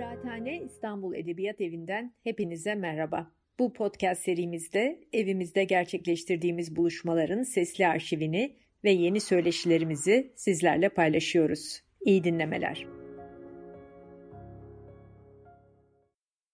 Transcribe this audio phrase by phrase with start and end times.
[0.00, 3.32] Kıraathane İstanbul Edebiyat Evi'nden hepinize merhaba.
[3.58, 11.82] Bu podcast serimizde evimizde gerçekleştirdiğimiz buluşmaların sesli arşivini ve yeni söyleşilerimizi sizlerle paylaşıyoruz.
[12.00, 12.86] İyi dinlemeler.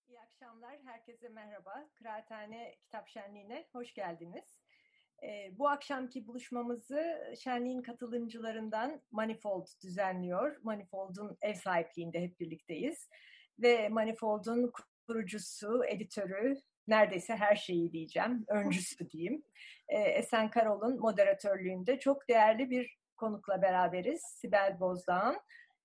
[0.08, 1.88] İyi akşamlar, herkese merhaba.
[1.94, 4.58] Kıraathane Kitap Şenliği'ne hoş geldiniz.
[5.22, 10.56] E, bu akşamki buluşmamızı şenliğin katılımcılarından Manifold düzenliyor.
[10.62, 13.08] Manifold'un ev sahipliğinde hep birlikteyiz.
[13.58, 14.72] Ve Manifold'un
[15.06, 16.54] kurucusu, editörü,
[16.88, 19.42] neredeyse her şeyi diyeceğim, öncüsü diyeyim.
[19.88, 24.22] E, Esen Karol'un moderatörlüğünde çok değerli bir konukla beraberiz.
[24.22, 25.40] Sibel Bozdağ'ın.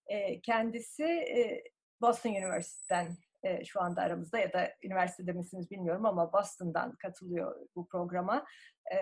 [0.07, 1.63] E, kendisi e,
[2.01, 7.87] Boston University'den e, şu anda aramızda ya da üniversitede misiniz bilmiyorum ama Boston'dan katılıyor bu
[7.87, 8.45] programa.
[8.93, 8.97] E,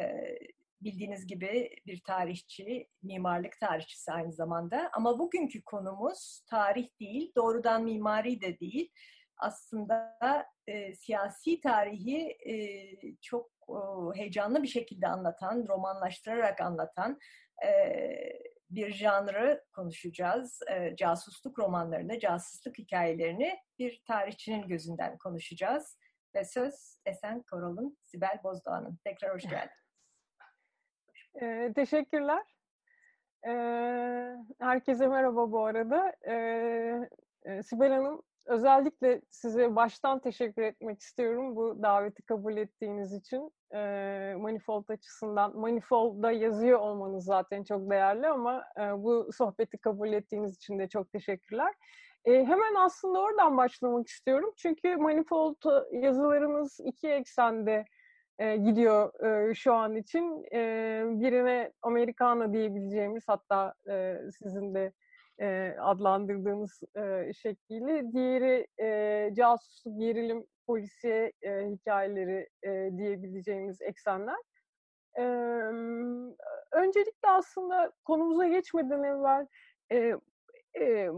[0.82, 4.90] bildiğiniz gibi bir tarihçi, mimarlık tarihçisi aynı zamanda.
[4.94, 8.92] Ama bugünkü konumuz tarih değil, doğrudan mimari de değil.
[9.38, 10.18] Aslında
[10.68, 12.56] e, siyasi tarihi e,
[13.22, 17.20] çok e, heyecanlı bir şekilde anlatan, romanlaştırarak anlatan
[17.66, 17.70] e,
[18.70, 20.59] bir janrı konuşacağız.
[20.72, 25.98] E, casusluk romanlarını, casusluk hikayelerini bir tarihçinin gözünden konuşacağız.
[26.36, 29.00] Ve söz Esen Korol'un, Sibel Bozdağ'ın.
[29.03, 29.89] Tekrar hoş geldin.
[31.35, 32.44] E, teşekkürler.
[33.47, 33.52] E,
[34.59, 36.13] herkese merhaba bu arada.
[36.27, 43.52] E, Sibel Hanım, özellikle size baştan teşekkür etmek istiyorum bu daveti kabul ettiğiniz için.
[43.73, 43.80] E,
[44.38, 50.80] Manifold açısından, Manifold'da yazıyor olmanız zaten çok değerli ama e, bu sohbeti kabul ettiğiniz için
[50.80, 51.73] de çok teşekkürler.
[52.25, 54.53] E, hemen aslında oradan başlamak istiyorum.
[54.57, 55.55] Çünkü Manifold
[55.91, 57.85] yazılarınız iki eksende
[58.40, 60.45] e, gidiyor e, şu an için.
[60.54, 60.62] E,
[61.06, 64.92] birine Americana diyebileceğimiz hatta e, sizin de
[65.42, 68.12] e, adlandırdığınız e, şekliyle.
[68.14, 74.38] Diğeri e, casusluk, gerilim, polisiye e, hikayeleri e, diyebileceğimiz eksenler.
[75.18, 75.24] E,
[76.72, 79.47] öncelikle aslında konumuza geçmeden evvel
[79.92, 80.13] e,
[80.80, 81.09] e,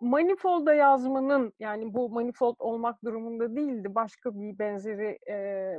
[0.00, 3.94] Manifold'a yazmanın yani bu Manifold olmak durumunda değildi.
[3.94, 5.78] Başka bir benzeri e,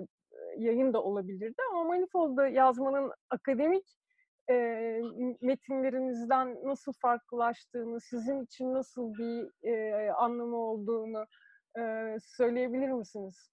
[0.58, 3.98] yayın da olabilirdi ama Manifold'da yazmanın akademik
[4.50, 4.54] e,
[5.42, 11.26] metinlerinizden nasıl farklılaştığını, sizin için nasıl bir e, anlamı olduğunu
[11.80, 13.52] e, söyleyebilir misiniz?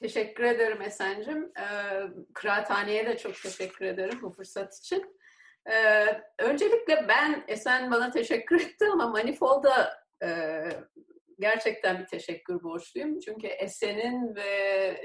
[0.00, 1.52] Teşekkür ederim Esen'cim.
[1.58, 2.02] Ee,
[2.34, 5.18] kıraathaneye de çok teşekkür ederim bu fırsat için.
[5.70, 6.06] Ee,
[6.38, 10.28] öncelikle ben, Esen bana teşekkür etti ama Manifold'a e,
[11.38, 13.18] gerçekten bir teşekkür borçluyum.
[13.20, 15.00] Çünkü Esen'in ve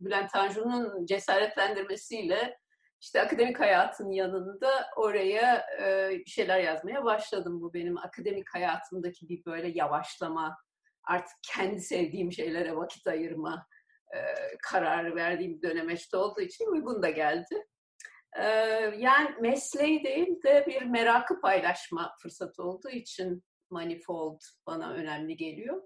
[0.00, 2.58] Bülent Tanju'nun cesaretlendirmesiyle
[3.00, 7.60] işte akademik hayatın yanında oraya e, bir şeyler yazmaya başladım.
[7.60, 10.56] Bu benim akademik hayatımdaki bir böyle yavaşlama,
[11.04, 13.66] artık kendi sevdiğim şeylere vakit ayırma
[14.14, 14.18] e,
[14.62, 17.66] kararı verdiğim dönemeçte olduğu için uygun da geldi.
[18.36, 18.44] E,
[18.98, 25.82] yani mesleği değil de bir merakı paylaşma fırsatı olduğu için Manifold bana önemli geliyor.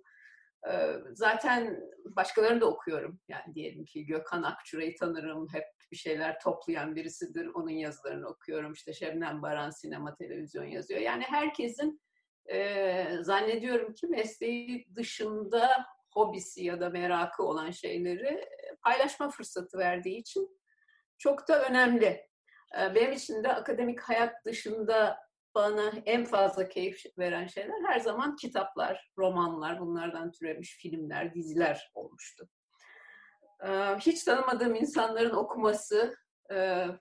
[1.12, 3.20] Zaten başkalarını da okuyorum.
[3.28, 5.47] Yani diyelim ki Gökhan Akçura'yı tanırım.
[5.52, 7.47] Hep bir şeyler toplayan birisidir.
[7.47, 8.72] Onun yazılarını okuyorum.
[8.72, 11.00] İşte Şebnem Baran sinema, televizyon yazıyor.
[11.00, 12.00] Yani herkesin
[13.20, 18.48] zannediyorum ki mesleği dışında hobisi ya da merakı olan şeyleri
[18.82, 20.60] paylaşma fırsatı verdiği için
[21.18, 22.26] çok da önemli.
[22.94, 25.18] Benim için de akademik hayat dışında
[25.56, 32.49] bana en fazla keyif veren şeyler her zaman kitaplar, romanlar, bunlardan türemiş filmler, diziler olmuştu.
[33.99, 36.16] Hiç tanımadığım insanların okuması,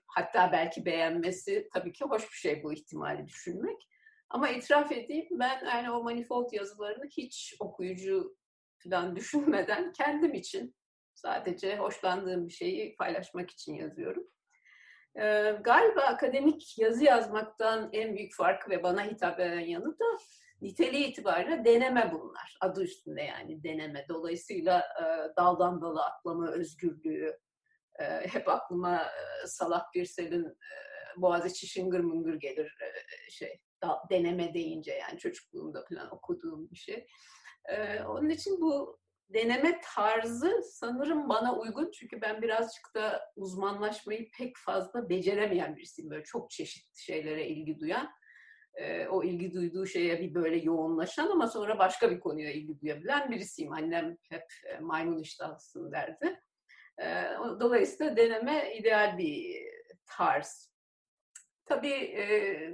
[0.06, 3.88] hatta belki beğenmesi tabii ki hoş bir şey bu ihtimali düşünmek.
[4.30, 8.36] Ama itiraf edeyim ben yani o manifold yazılarını hiç okuyucu
[8.84, 10.76] falan düşünmeden kendim için
[11.14, 14.28] sadece hoşlandığım bir şeyi paylaşmak için yazıyorum.
[15.20, 20.04] Ee, galiba akademik yazı yazmaktan en büyük farkı ve bana hitap eden yanı da
[20.62, 22.56] niteliği itibariyle deneme bunlar.
[22.60, 24.06] Adı üstünde yani deneme.
[24.08, 25.04] Dolayısıyla e,
[25.36, 27.38] daldan dala atlama özgürlüğü,
[27.98, 30.76] e, hep aklıma e, Salah Birsel'in e,
[31.16, 37.06] Boğaziçi şıngır mıngır gelir e, şey da, deneme deyince yani çocukluğumda falan okuduğum bir şey.
[37.68, 38.98] E, onun için bu
[39.28, 46.10] deneme tarzı sanırım bana uygun çünkü ben birazcık da uzmanlaşmayı pek fazla beceremeyen birisiyim.
[46.10, 48.10] Böyle çok çeşitli şeylere ilgi duyan,
[49.10, 53.72] o ilgi duyduğu şeye bir böyle yoğunlaşan ama sonra başka bir konuya ilgi duyabilen birisiyim.
[53.72, 54.44] Annem hep
[54.80, 56.40] maymun iştahlısın derdi.
[57.60, 59.62] Dolayısıyla deneme ideal bir
[60.06, 60.72] tarz.
[61.66, 62.16] Tabii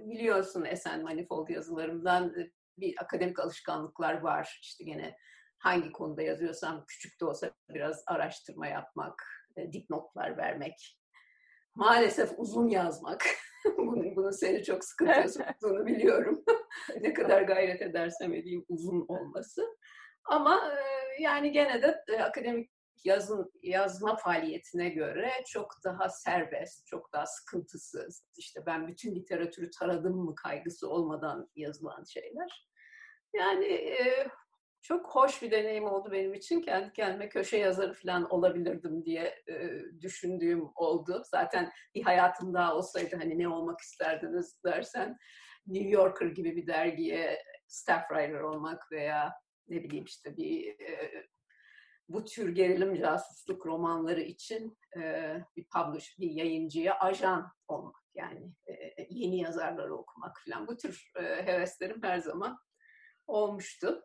[0.05, 2.35] biliyorsun Esen Manifold yazılarımdan
[2.79, 4.59] bir akademik alışkanlıklar var.
[4.63, 5.17] İşte gene
[5.62, 9.25] hangi konuda yazıyorsam küçük de olsa biraz araştırma yapmak,
[9.56, 10.99] e, dipnotlar vermek.
[11.75, 13.25] Maalesef uzun yazmak.
[13.79, 16.44] bunun, bunun seni çok sıkıntıya soktuğunu biliyorum.
[17.00, 19.76] ne kadar gayret edersem edeyim uzun olması.
[20.25, 22.70] Ama e, yani gene de e, akademik
[23.05, 28.25] yazın yazma faaliyetine göre çok daha serbest, çok daha sıkıntısız.
[28.37, 32.69] İşte ben bütün literatürü taradım mı kaygısı olmadan yazılan şeyler.
[33.35, 34.29] Yani e,
[34.82, 36.61] çok hoş bir deneyim oldu benim için.
[36.61, 39.70] Kendi kendime köşe yazarı falan olabilirdim diye e,
[40.00, 41.23] düşündüğüm oldu.
[41.31, 45.17] Zaten bir hayatım daha olsaydı hani ne olmak isterdiniz dersen
[45.67, 49.32] New Yorker gibi bir dergiye staff writer olmak veya
[49.69, 51.25] ne bileyim işte bir e,
[52.08, 58.73] bu tür gerilim casusluk romanları için e, bir publish, bir yayıncıya ajan olmak yani e,
[59.11, 62.58] yeni yazarları okumak falan bu tür e, heveslerim her zaman
[63.26, 64.05] olmuştu.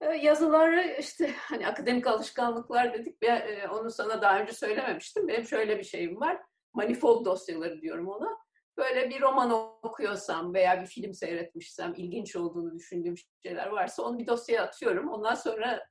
[0.00, 5.28] E, yazıları işte hani akademik alışkanlıklar dedik ve e, onu sana daha önce söylememiştim.
[5.28, 6.42] Benim şöyle bir şeyim var.
[6.74, 8.38] Manifold dosyaları diyorum ona.
[8.76, 9.50] Böyle bir roman
[9.82, 15.08] okuyorsam veya bir film seyretmişsem, ilginç olduğunu düşündüğüm şeyler varsa onu bir dosyaya atıyorum.
[15.08, 15.86] Ondan sonra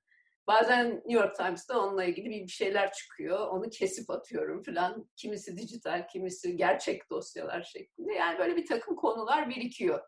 [0.48, 3.48] Bazen New York Times'ta onunla ilgili bir şeyler çıkıyor.
[3.48, 5.10] Onu kesip atıyorum falan.
[5.16, 8.14] Kimisi dijital, kimisi gerçek dosyalar şeklinde.
[8.14, 10.02] Yani böyle bir takım konular birikiyor.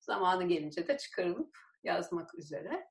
[0.00, 2.86] Zamanı gelince de çıkarılıp yazmak üzere.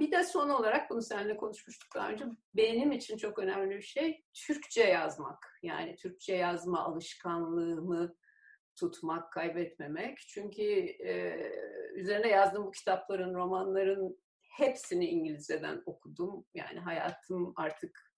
[0.00, 2.24] Bir de son olarak bunu seninle konuşmuştuk daha önce.
[2.54, 5.58] Benim için çok önemli bir şey Türkçe yazmak.
[5.62, 8.16] Yani Türkçe yazma alışkanlığımı
[8.76, 10.18] tutmak, kaybetmemek.
[10.18, 10.62] Çünkü
[11.94, 14.18] üzerine yazdığım bu kitapların, romanların
[14.56, 16.46] hepsini İngilizceden okudum.
[16.54, 18.12] Yani hayatım artık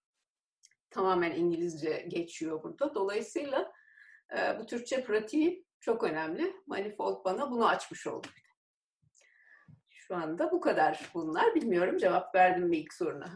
[0.91, 2.95] tamamen İngilizce geçiyor burada.
[2.95, 3.73] Dolayısıyla
[4.61, 6.57] bu Türkçe pratiği çok önemli.
[6.67, 8.27] Manifold bana bunu açmış oldu.
[10.09, 11.55] Şu anda bu kadar bunlar.
[11.55, 13.27] Bilmiyorum cevap verdim mi ilk soruna?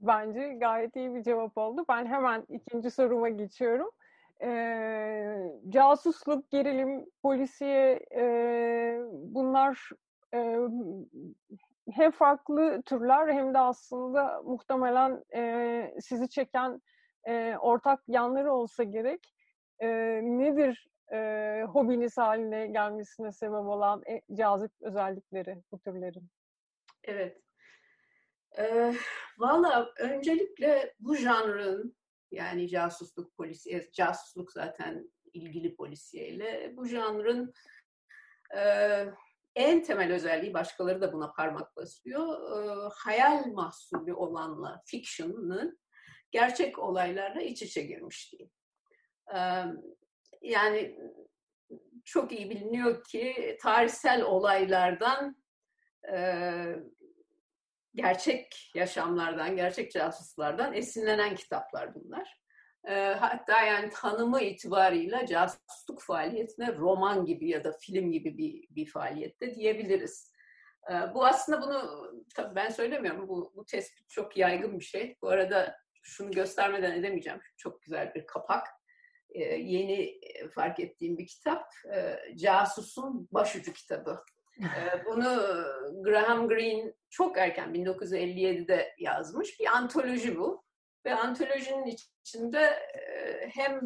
[0.00, 1.84] Bence gayet iyi bir cevap oldu.
[1.88, 3.90] Ben hemen ikinci soruma geçiyorum.
[4.42, 4.50] E,
[5.68, 8.24] casusluk, gerilim, polisiye e,
[9.12, 9.90] bunlar
[10.34, 10.58] e,
[11.90, 16.82] hem farklı türler hem de aslında muhtemelen e, sizi çeken
[17.28, 19.34] e, ortak yanları olsa gerek.
[19.78, 19.88] E,
[20.22, 26.28] nedir e, hobiniz haline gelmesine sebep olan e, cazip özellikleri bu türlerin?
[27.04, 27.42] Evet.
[28.58, 28.94] E,
[29.38, 31.96] Valla öncelikle bu janrın
[32.30, 37.52] yani casusluk polisiye, casusluk zaten ilgili polisiyeyle bu janrın
[38.56, 38.60] e,
[39.54, 42.56] en temel özelliği başkaları da buna parmak basıyor.
[42.58, 45.78] E, hayal mahsulü olanla fiction'ın
[46.30, 48.50] gerçek olaylarla iç içe girmişliği.
[49.34, 49.64] E,
[50.42, 50.98] yani
[52.04, 55.36] çok iyi biliniyor ki tarihsel olaylardan
[56.12, 56.18] e,
[57.94, 62.40] gerçek yaşamlardan, gerçek casuslardan esinlenen kitaplar bunlar.
[62.88, 68.86] E, hatta yani tanımı itibarıyla casusluk faaliyetine roman gibi ya da film gibi bir, bir
[68.86, 70.32] faaliyette diyebiliriz.
[70.90, 73.28] E, bu aslında bunu tabii ben söylemiyorum.
[73.28, 75.16] Bu, bu tespit çok yaygın bir şey.
[75.22, 77.40] Bu arada şunu göstermeden edemeyeceğim.
[77.56, 78.66] Çok güzel bir kapak.
[79.30, 80.20] E, yeni
[80.54, 81.64] fark ettiğim bir kitap.
[81.94, 84.22] E, Casus'un başucu kitabı.
[84.60, 85.64] E, bunu
[86.04, 89.60] Graham Greene çok erken 1957'de yazmış.
[89.60, 90.64] Bir antoloji bu.
[91.06, 92.72] Ve antolojinin içinde
[93.54, 93.80] hem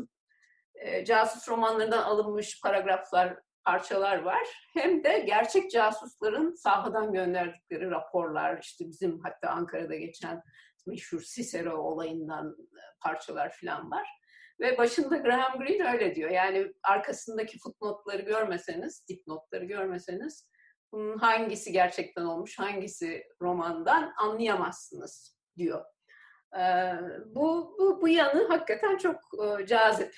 [1.04, 4.46] casus romanlarından alınmış paragraflar, parçalar var.
[4.74, 10.42] Hem de gerçek casusların sahadan gönderdikleri raporlar, işte bizim hatta Ankara'da geçen
[10.86, 12.56] meşhur Cicero olayından
[13.00, 14.19] parçalar falan var.
[14.60, 16.30] Ve başında Graham Greene öyle diyor.
[16.30, 20.50] Yani arkasındaki footnotları görmeseniz, dipnotları görmeseniz
[20.92, 25.84] bunun hangisi gerçekten olmuş, hangisi romandan anlayamazsınız diyor.
[27.26, 29.20] Bu, bu, bu yanı hakikaten çok
[29.66, 30.14] cazip.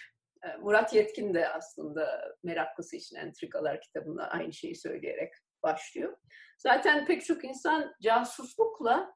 [0.61, 5.33] Murat Yetkin de aslında meraklısı için Entrikalar kitabında aynı şeyi söyleyerek
[5.63, 6.17] başlıyor.
[6.59, 9.15] Zaten pek çok insan casuslukla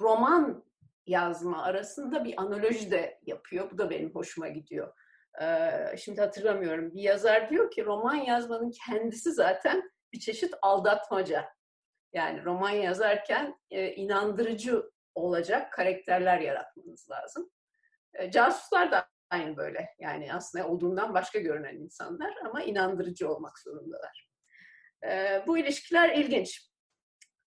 [0.00, 0.64] roman
[1.06, 3.70] yazma arasında bir analoji de yapıyor.
[3.70, 4.92] Bu da benim hoşuma gidiyor.
[5.96, 6.94] Şimdi hatırlamıyorum.
[6.94, 11.48] Bir yazar diyor ki roman yazmanın kendisi zaten bir çeşit aldatmaca.
[12.12, 17.50] Yani roman yazarken inandırıcı olacak karakterler yaratmanız lazım.
[18.14, 19.88] E, casuslar da aynı böyle.
[19.98, 24.30] Yani aslında olduğundan başka görünen insanlar ama inandırıcı olmak zorundalar.
[25.08, 26.70] E, bu ilişkiler ilginç.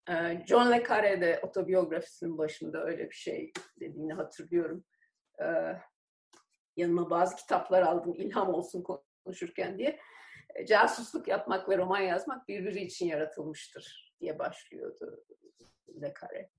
[0.09, 4.83] E, John le Carre de otobiyografisinin başında öyle bir şey dediğini hatırlıyorum.
[5.41, 5.45] E,
[6.77, 8.83] yanıma bazı kitaplar aldım ilham olsun
[9.23, 9.99] konuşurken diye.
[10.55, 15.25] e, casusluk yapmak ve roman yazmak birbiri için yaratılmıştır diye başlıyordu
[16.01, 16.49] Le Carre.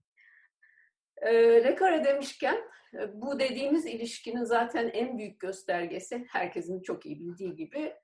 [1.16, 2.57] E, Le Carre demişken
[2.95, 7.95] e, bu dediğimiz ilişkinin zaten en büyük göstergesi herkesin çok iyi bildiği gibi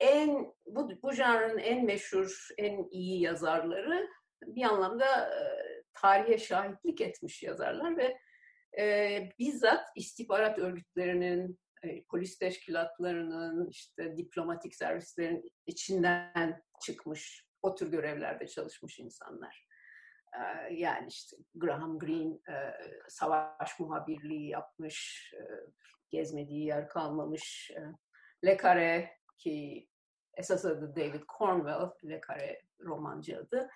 [0.00, 4.08] en bu, bu janrın en meşhur, en iyi yazarları
[4.42, 5.30] bir anlamda
[5.94, 8.18] tarihe şahitlik etmiş yazarlar ve
[8.78, 18.46] e, bizzat istihbarat örgütlerinin, e, polis teşkilatlarının, işte diplomatik servislerin içinden çıkmış, o tür görevlerde
[18.46, 19.66] çalışmış insanlar.
[20.70, 22.38] Yani işte Graham Greene
[23.08, 25.30] savaş muhabirliği yapmış,
[26.10, 27.70] gezmediği yer kalmamış.
[28.44, 29.10] Le Carre
[29.42, 29.88] ki
[30.34, 33.70] esas adı David Cornwell, Le Carre romancı adı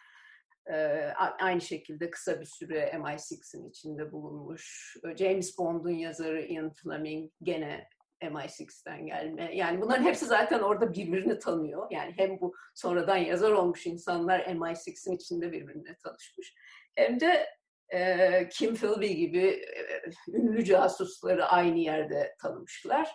[1.38, 4.96] aynı şekilde kısa bir süre MI6'in içinde bulunmuş.
[5.16, 7.88] James Bond'un yazarı Ian Fleming gene
[8.22, 9.56] MI6'den gelme.
[9.56, 11.86] Yani bunların hepsi zaten orada birbirini tanıyor.
[11.90, 16.54] Yani hem bu sonradan yazar olmuş insanlar MI6'in içinde birbirine tanışmış.
[16.94, 17.46] Hem de
[17.88, 23.10] e, Kim Philby gibi e, ünlü casusları aynı yerde tanımışlar.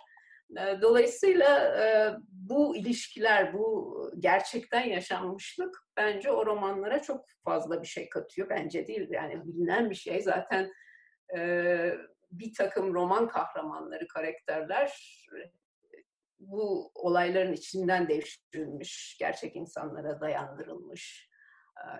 [0.56, 1.76] Dolayısıyla
[2.28, 8.48] bu ilişkiler, bu gerçekten yaşanmışlık bence o romanlara çok fazla bir şey katıyor.
[8.50, 10.20] Bence değil yani bilinen bir şey.
[10.20, 10.72] Zaten
[12.30, 14.92] bir takım roman kahramanları, karakterler
[16.38, 21.32] bu olayların içinden devşirilmiş, gerçek insanlara dayandırılmış.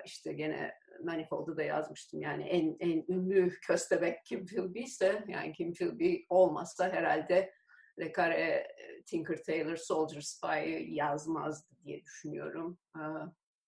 [0.05, 5.73] İşte gene Manifold'u da yazmıştım yani en, en ünlü köstebek Kim Philby ise yani Kim
[5.73, 7.53] Philby olmazsa herhalde
[7.99, 12.79] Le Carre, Tinker Tailor, Soldier Spy'ı yazmazdı diye düşünüyorum.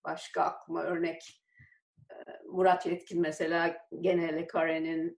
[0.05, 1.43] Başka aklıma örnek
[2.47, 5.17] Murat Yetkin mesela gene Le Carre'nin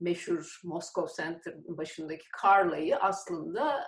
[0.00, 3.86] meşhur Moskov Center başındaki Karla'yı aslında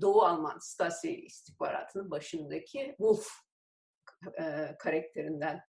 [0.00, 3.28] Doğu Alman Stasi istihbaratının başındaki Wolf
[4.78, 5.60] karakterinden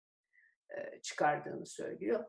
[1.03, 2.25] çıkardığını söylüyor.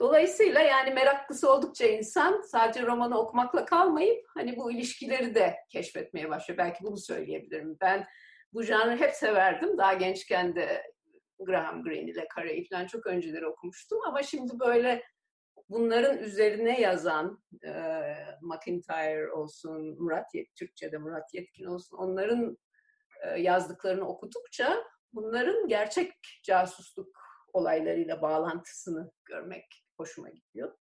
[0.00, 6.58] Dolayısıyla yani meraklısı oldukça insan sadece romanı okumakla kalmayıp hani bu ilişkileri de keşfetmeye başlıyor.
[6.58, 7.76] Belki bunu söyleyebilirim.
[7.80, 8.06] Ben
[8.52, 9.78] bu janrı hep severdim.
[9.78, 10.92] Daha gençken de
[11.38, 13.98] Graham Greene ile Carey'i falan çok önceleri okumuştum.
[14.06, 15.02] Ama şimdi böyle
[15.68, 17.72] bunların üzerine yazan e,
[18.42, 22.58] McIntyre olsun, Murat Yet, Türkçe'de Murat Yetkin olsun onların
[23.22, 27.20] e, yazdıklarını okudukça bunların gerçek casusluk
[27.52, 30.78] olaylarıyla bağlantısını görmek hoşuma gidiyor.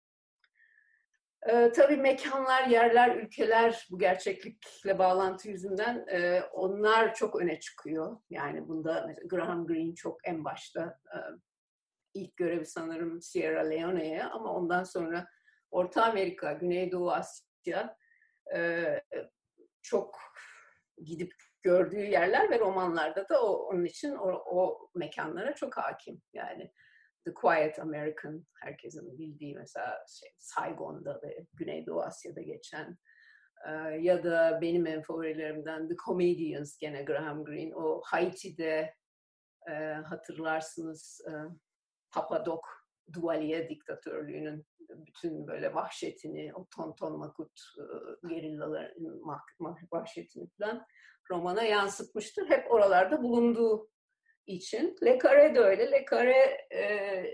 [1.48, 8.16] Ee, tabii mekanlar, yerler, ülkeler bu gerçeklikle bağlantı yüzünden e, onlar çok öne çıkıyor.
[8.30, 11.18] Yani bunda Graham Greene çok en başta e,
[12.14, 15.26] ilk görevi sanırım Sierra Leone'ye ama ondan sonra
[15.70, 17.96] Orta Amerika, Güneydoğu Asya
[18.54, 18.84] e,
[19.82, 20.18] çok
[21.04, 26.22] gidip gördüğü yerler ve romanlarda da o, onun için o, o mekanlara çok hakim.
[26.32, 26.72] Yani
[27.24, 32.98] The Quiet American herkesin bildiği mesela şey, Saigon'da ve Güneydoğu Asya'da geçen
[33.68, 38.94] e, ya da benim en favorilerimden The Comedians gene Graham Greene o Haiti'de
[39.70, 41.32] e, hatırlarsınız e,
[42.10, 42.66] Papadok
[43.12, 47.60] Duvalier diktatörlüğünün bütün böyle vahşetini, o tonton makut
[48.28, 49.20] gerillaların
[49.92, 50.86] vahşetini falan
[51.30, 52.50] romana yansıtmıştır.
[52.50, 53.88] Hep oralarda bulunduğu
[54.46, 54.96] için.
[55.04, 55.90] Le Carre de öyle.
[55.90, 57.24] Le Carre e,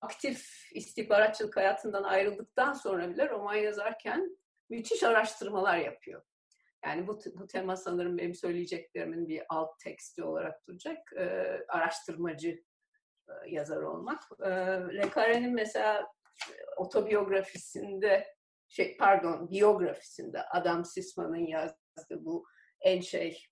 [0.00, 4.38] aktif istihbaratçılık hayatından ayrıldıktan sonra bile roman yazarken
[4.70, 6.22] müthiş araştırmalar yapıyor.
[6.84, 11.12] Yani bu, bu tema sanırım benim söyleyeceklerimin bir alt teksti olarak duracak.
[11.12, 11.24] E,
[11.68, 12.48] araştırmacı
[13.28, 14.22] e, yazar olmak.
[14.40, 14.50] E,
[14.96, 16.06] Le Carre'nin mesela
[16.76, 18.36] otobiyografisinde
[18.68, 22.46] şey pardon biyografisinde Adam Sisman'ın yazdığı bu
[22.80, 23.46] en şey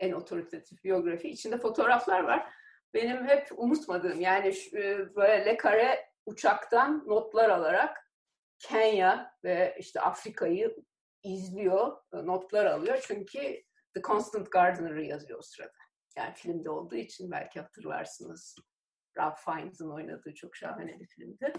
[0.00, 2.52] en otoritatif biyografi içinde fotoğraflar var.
[2.94, 8.10] Benim hep unutmadığım yani e, böyle Le Carre uçaktan notlar alarak
[8.58, 10.76] Kenya ve işte Afrika'yı
[11.22, 12.98] izliyor, notlar alıyor.
[13.06, 13.62] Çünkü
[13.94, 15.72] The Constant Gardener'ı yazıyor o sırada.
[16.16, 18.56] Yani filmde olduğu için belki hatırlarsınız.
[19.18, 21.52] Ralph Fiennes'in oynadığı çok şahane bir filmdi.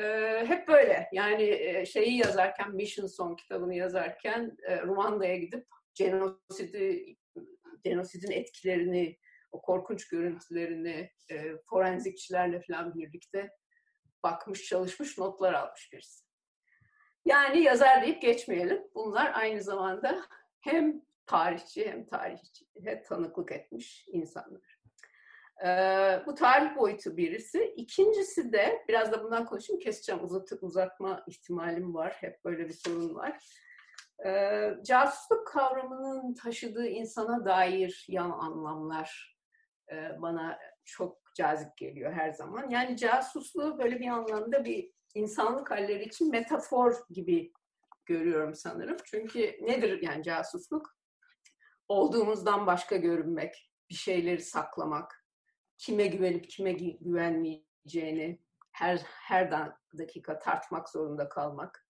[0.00, 7.16] Ee, hep böyle yani şeyi yazarken Mission Song kitabını yazarken e, Ruanda'ya gidip genosidi
[7.84, 9.18] genosidin etkilerini,
[9.52, 13.50] o korkunç görüntülerini e, forenzikçilerle falan birlikte
[14.22, 16.24] bakmış, çalışmış, notlar almış birisi.
[17.24, 18.82] Yani yazar deyip geçmeyelim.
[18.94, 20.22] Bunlar aynı zamanda
[20.60, 24.80] hem tarihçi hem tarihçiye tanıklık etmiş insanlar.
[25.64, 27.74] Ee, bu tarih boyutu birisi.
[27.76, 32.16] İkincisi de, biraz da bundan konuşayım, keseceğim, uzat, uzatma ihtimalim var.
[32.20, 33.38] Hep böyle bir sorun var.
[34.26, 39.36] E, casusluk kavramının taşıdığı insana dair yan anlamlar
[39.92, 42.70] e, bana çok cazip geliyor her zaman.
[42.70, 47.52] Yani casusluğu böyle bir anlamda bir insanlık halleri için metafor gibi
[48.06, 48.96] görüyorum sanırım.
[49.04, 50.96] Çünkü nedir yani casusluk?
[51.88, 55.26] Olduğumuzdan başka görünmek, bir şeyleri saklamak,
[55.78, 58.40] kime güvenip kime güvenmeyeceğini
[58.72, 59.50] her her
[59.98, 61.86] dakika tartmak zorunda kalmak,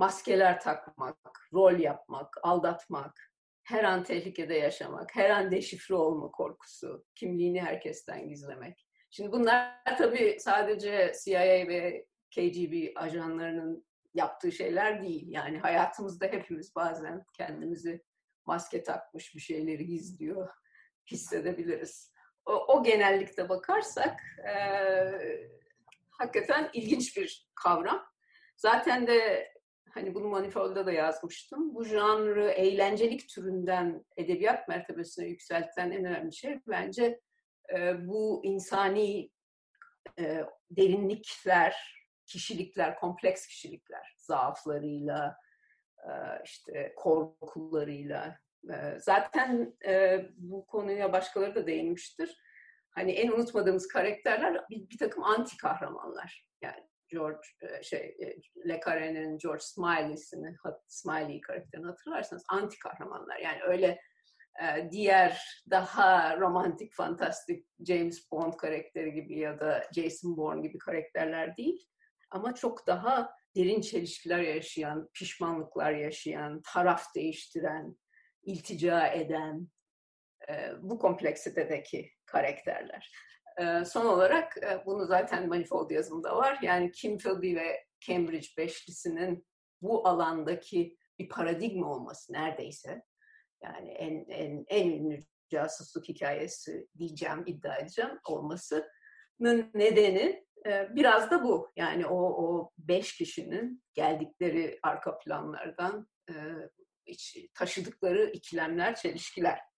[0.00, 1.16] maskeler takmak,
[1.52, 8.86] rol yapmak, aldatmak, her an tehlikede yaşamak, her an deşifre olma korkusu, kimliğini herkesten gizlemek.
[9.10, 15.26] Şimdi bunlar tabii sadece CIA ve KGB ajanlarının yaptığı şeyler değil.
[15.28, 18.02] Yani hayatımızda hepimiz bazen kendimizi
[18.46, 20.48] maske takmış bir şeyleri gizliyor,
[21.10, 22.12] hissedebiliriz.
[22.46, 24.54] O, o genellikte bakarsak e,
[26.10, 28.06] hakikaten ilginç bir kavram.
[28.56, 29.50] Zaten de
[29.94, 31.74] hani bunu Manifold'da da yazmıştım.
[31.74, 37.20] Bu janrı eğlencelik türünden edebiyat mertebesine yükselten en önemli şey bence
[37.74, 39.30] e, bu insani
[40.18, 41.76] e, derinlikler,
[42.26, 45.36] kişilikler, kompleks kişilikler, zaaflarıyla,
[45.98, 46.10] e,
[46.44, 48.38] işte korkularıyla.
[48.98, 49.76] Zaten
[50.36, 52.40] bu konuya başkaları da değinmiştir.
[52.90, 56.46] Hani en unutmadığımız karakterler bir, bir takım anti kahramanlar.
[56.62, 57.40] Yani George
[57.82, 58.16] şey
[58.68, 60.56] Le Carre'nin George Smiley'sini,
[60.88, 63.38] Smiley karakterini hatırlarsanız anti kahramanlar.
[63.38, 64.00] Yani öyle
[64.90, 71.86] diğer daha romantik, fantastik James Bond karakteri gibi ya da Jason Bourne gibi karakterler değil.
[72.30, 77.96] Ama çok daha derin çelişkiler yaşayan, pişmanlıklar yaşayan, taraf değiştiren,
[78.42, 79.68] iltica eden,
[80.78, 83.12] bu kompleksitedeki karakterler.
[83.86, 86.58] Son olarak bunu zaten Manifold yazımında var.
[86.62, 89.46] Yani Kim Philby ve Cambridge beşlisinin
[89.82, 93.02] bu alandaki bir paradigma olması neredeyse
[93.62, 95.18] yani en en en ünlü
[95.50, 100.44] casusluk hikayesi diyeceğim, iddia edeceğim olmasının nedeni
[100.90, 101.72] biraz da bu.
[101.76, 106.08] Yani o, o beş kişinin geldikleri arka planlardan
[107.54, 109.69] taşıdıkları ikilemler, çelişkiler.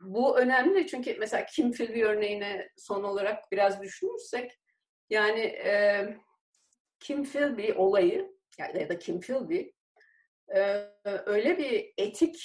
[0.00, 4.60] Bu önemli çünkü mesela Kim Philby örneğine son olarak biraz düşünürsek
[5.10, 5.58] yani
[7.00, 9.62] Kim Philby olayı ya da Kim Philby
[11.04, 12.36] öyle bir etik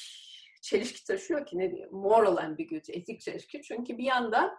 [0.61, 3.61] çelişki taşıyor ki ne diyeyim moral ambiguity, etik çelişki.
[3.61, 4.57] Çünkü bir yandan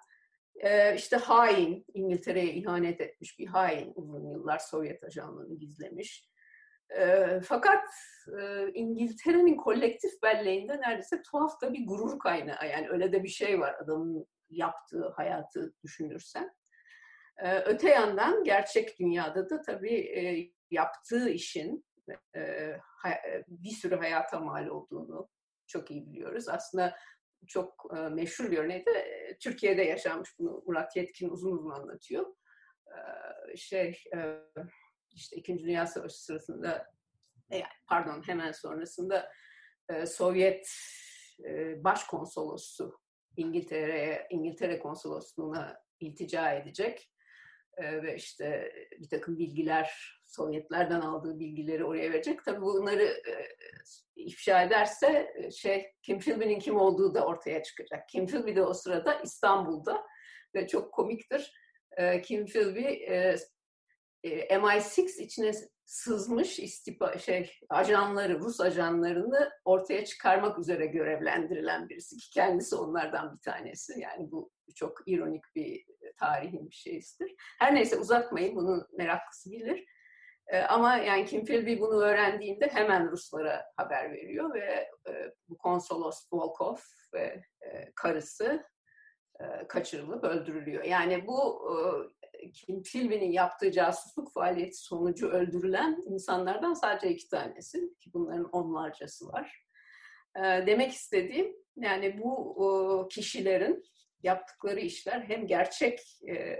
[0.97, 6.30] işte hain, İngiltere'ye ihanet etmiş bir hain uzun yıllar Sovyet ajanlığını gizlemiş.
[7.45, 7.85] Fakat
[8.75, 12.69] İngiltere'nin kolektif belleğinde neredeyse tuhaf da bir gurur kaynağı.
[12.69, 16.55] Yani öyle de bir şey var adamın yaptığı hayatı düşünürsen.
[17.65, 21.85] öte yandan gerçek dünyada da tabii yaptığı işin
[23.49, 25.29] bir sürü hayata mal olduğunu
[25.67, 26.49] çok iyi biliyoruz.
[26.49, 26.97] Aslında
[27.47, 29.07] çok meşhur bir örneği de
[29.41, 32.35] Türkiye'de yaşanmış bunu Murat Yetkin uzun uzun anlatıyor.
[33.57, 34.03] Şey
[35.13, 36.87] işte İkinci Dünya Savaşı sırasında
[37.51, 39.33] yani pardon hemen sonrasında
[40.07, 40.69] Sovyet
[41.77, 43.01] başkonsolosu
[43.37, 47.11] İngiltere'ye İngiltere konsolosluğuna iltica edecek
[47.79, 52.45] ve işte bir takım bilgiler Sovyetlerden aldığı bilgileri oraya verecek.
[52.45, 53.49] Tabii bunları e,
[54.17, 58.09] ifşa ederse e, şey Kim Philby'nin kim olduğu da ortaya çıkacak.
[58.09, 60.07] Kim Philby de o sırada İstanbul'da
[60.55, 61.53] ve çok komiktir.
[61.97, 63.37] E, Kim Philby e,
[64.23, 65.53] e, MI6 içine
[65.85, 73.41] sızmış istipa şey ajanları, Rus ajanlarını ortaya çıkarmak üzere görevlendirilen birisi ki kendisi onlardan bir
[73.41, 74.01] tanesi.
[74.01, 75.85] Yani bu çok ironik bir
[76.17, 77.35] tarihin bir şeysidir.
[77.59, 79.87] Her neyse uzatmayın bunu meraklısı bilir.
[80.47, 86.27] E, ama yani Kim Philby bunu öğrendiğinde hemen Ruslara haber veriyor ve e, bu konsolos
[86.33, 86.77] Volkov
[87.15, 88.71] ve e, karısı
[89.69, 90.85] kaçırılıp öldürülüyor.
[90.85, 91.63] Yani bu
[92.55, 99.65] Kim Philby'nin yaptığı casusluk faaliyeti sonucu öldürülen insanlardan sadece iki tanesi ki bunların onlarcası var.
[100.37, 103.83] E, demek istediğim yani bu kişilerin
[104.23, 106.59] yaptıkları işler hem gerçek e,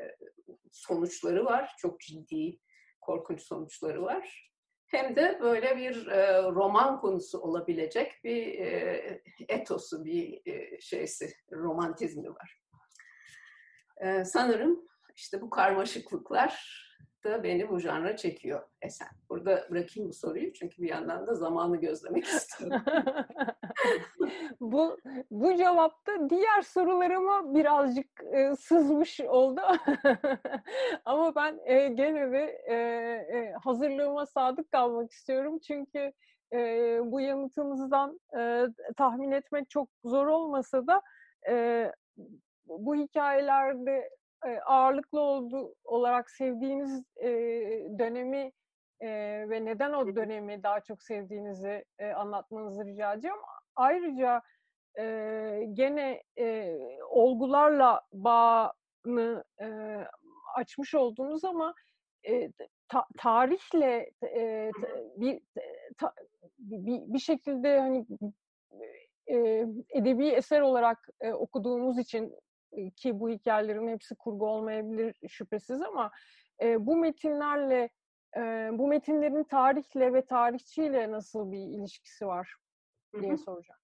[0.73, 2.59] sonuçları var, çok ciddi
[3.01, 4.51] korkunç sonuçları var.
[4.87, 10.43] Hem de böyle bir e, roman konusu olabilecek bir e, etosu, bir
[10.81, 12.61] şeysi, romantizmi var.
[14.01, 14.90] E, sanırım
[15.21, 16.81] işte bu karmaşıklıklar
[17.25, 19.09] da beni bu janra çekiyor Esen.
[19.29, 22.83] Burada bırakayım bu soruyu çünkü bir yandan da zamanı gözlemek istiyorum.
[24.61, 24.97] bu
[25.31, 29.61] bu cevapta diğer sorularıma birazcık e, sızmış oldu.
[31.05, 36.13] Ama ben e, gene de e, e, hazırlığıma sadık kalmak istiyorum çünkü
[36.53, 36.59] e,
[37.05, 41.03] bu yanıtınızdan e, tahmin etmek çok zor olmasa da
[41.49, 41.87] e,
[42.67, 44.11] bu hikayelerde
[44.67, 47.29] ağırlıklı olduğu olarak sevdiğiniz e,
[47.99, 48.53] dönemi
[49.01, 49.09] e,
[49.51, 53.37] ve neden o dönemi daha çok sevdiğinizi e, anlatmanızı rica edeceğim.
[53.77, 54.43] Ayrıca
[54.99, 55.05] e,
[55.73, 59.97] gene e, olgularla bağını e,
[60.55, 61.75] açmış oldunuz ama
[62.29, 62.51] e,
[62.89, 64.71] ta, tarihle e,
[65.17, 65.41] bir,
[65.99, 66.13] ta,
[66.59, 68.07] bir bir şekilde hani
[69.27, 72.35] e, edebi eser olarak e, okuduğumuz için
[72.97, 76.11] ki bu hikayelerin hepsi kurgu olmayabilir şüphesiz ama
[76.63, 77.91] e, bu metinlerle
[78.37, 78.41] e,
[78.73, 82.55] bu metinlerin tarihle ve tarihçiyle nasıl bir ilişkisi var
[83.21, 83.81] diye soracağım.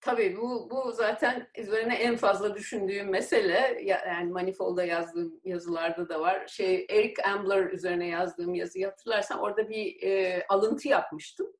[0.00, 6.46] Tabii bu, bu zaten üzerine en fazla düşündüğüm mesele yani Manifold'da yazdığım yazılarda da var.
[6.46, 11.52] Şey Eric Ambler üzerine yazdığım yazıyı hatırlarsan orada bir e, alıntı yapmıştım.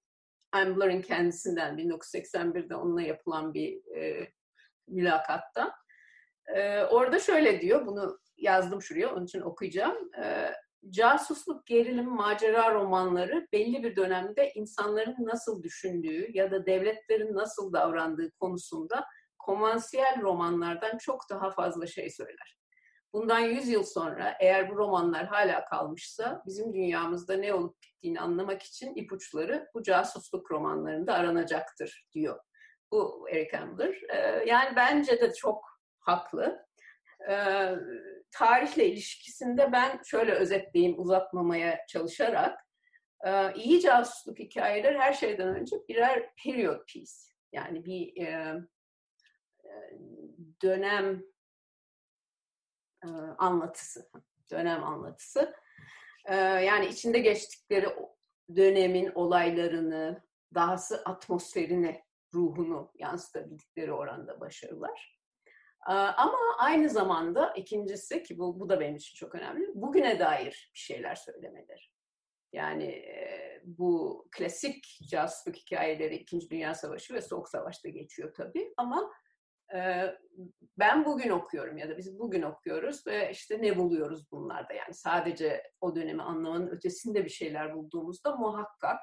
[0.52, 4.32] Ambler'ın kendisinden 1981'de onunla yapılan bir e,
[4.88, 5.74] mülakatta.
[6.56, 10.14] E, orada şöyle diyor, bunu yazdım şuraya, onun için okuyacağım.
[10.22, 10.52] E,
[10.90, 18.30] casusluk, gerilim, macera romanları belli bir dönemde insanların nasıl düşündüğü ya da devletlerin nasıl davrandığı
[18.30, 19.04] konusunda
[19.38, 22.58] konvansiyel romanlardan çok daha fazla şey söyler.
[23.12, 28.62] Bundan 100 yıl sonra eğer bu romanlar hala kalmışsa bizim dünyamızda ne olup bittiğini anlamak
[28.62, 32.38] için ipuçları bu casusluk romanlarında aranacaktır diyor.
[32.92, 34.00] Bu Eric Ambler.
[34.14, 35.67] Ee, yani bence de çok
[36.08, 36.66] haklı.
[37.30, 37.74] Ee,
[38.30, 42.68] tarihle ilişkisinde ben şöyle özetleyeyim uzatmamaya çalışarak
[43.24, 47.12] e, iyi casusluk hikayeler her şeyden önce birer period piece.
[47.52, 48.26] Yani bir e,
[49.64, 49.70] e
[50.62, 51.22] dönem
[53.04, 54.10] e, anlatısı,
[54.50, 55.54] dönem anlatısı.
[56.24, 57.86] E, yani içinde geçtikleri
[58.56, 60.22] dönemin olaylarını,
[60.54, 65.17] dahası atmosferini, ruhunu yansıtabildikleri oranda başarılar.
[65.96, 70.78] Ama aynı zamanda ikincisi ki bu, bu da benim için çok önemli, bugüne dair bir
[70.78, 71.82] şeyler söylemeleri.
[72.52, 73.04] Yani
[73.64, 79.12] bu klasik casusluk hikayeleri İkinci Dünya Savaşı ve Soğuk Savaş'ta geçiyor tabii ama
[80.78, 85.62] ben bugün okuyorum ya da biz bugün okuyoruz ve işte ne buluyoruz bunlarda yani sadece
[85.80, 89.00] o dönemi anlamanın ötesinde bir şeyler bulduğumuzda muhakkak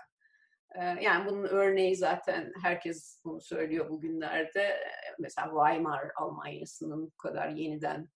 [1.01, 4.77] yani bunun örneği zaten herkes bunu söylüyor bugünlerde.
[5.19, 8.09] Mesela Weimar Almanyası'nın bu kadar yeniden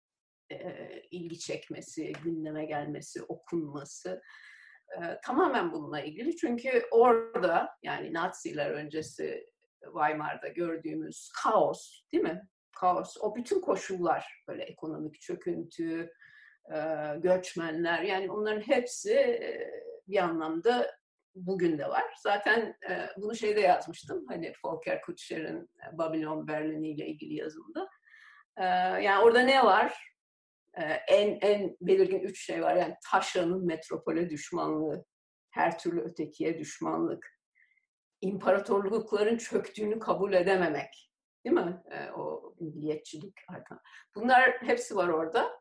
[1.12, 4.22] ilgi çekmesi, gündeme gelmesi, okunması
[5.24, 6.36] tamamen bununla ilgili.
[6.36, 9.50] Çünkü orada yani Naziler öncesi
[9.84, 12.48] Weimar'da gördüğümüz kaos değil mi?
[12.76, 13.18] Kaos.
[13.22, 16.14] O bütün koşullar böyle ekonomik çöküntü,
[17.18, 19.40] göçmenler yani onların hepsi
[20.08, 20.99] bir anlamda
[21.36, 22.04] bugün de var.
[22.24, 24.26] Zaten e, bunu şeyde yazmıştım.
[24.28, 27.90] Hani Volker Kutscher'in Babylon Berlin ile ilgili yazımda.
[28.58, 28.64] E,
[29.04, 30.14] yani orada ne var?
[30.78, 32.76] E, en en belirgin üç şey var.
[32.76, 35.06] Yani taşranın metropole düşmanlığı,
[35.52, 37.40] her türlü ötekiye düşmanlık,
[38.22, 41.10] imparatorlukların çöktüğünü kabul edememek.
[41.46, 41.84] Değil mi?
[41.92, 43.34] E, o milliyetçilik.
[44.16, 45.59] Bunlar hepsi var orada.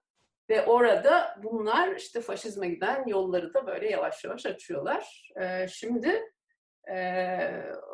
[0.51, 5.33] Ve orada bunlar işte faşizme giden yolları da böyle yavaş yavaş açıyorlar.
[5.41, 6.33] Ee, şimdi
[6.91, 6.97] e,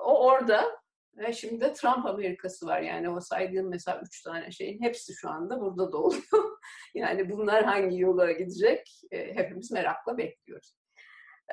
[0.04, 0.84] o orada
[1.16, 2.80] ve şimdi de Trump Amerikası var.
[2.80, 6.22] Yani o saydığım mesela üç tane şeyin hepsi şu anda burada da oluyor.
[6.94, 10.76] yani bunlar hangi yola gidecek e, hepimiz merakla bekliyoruz.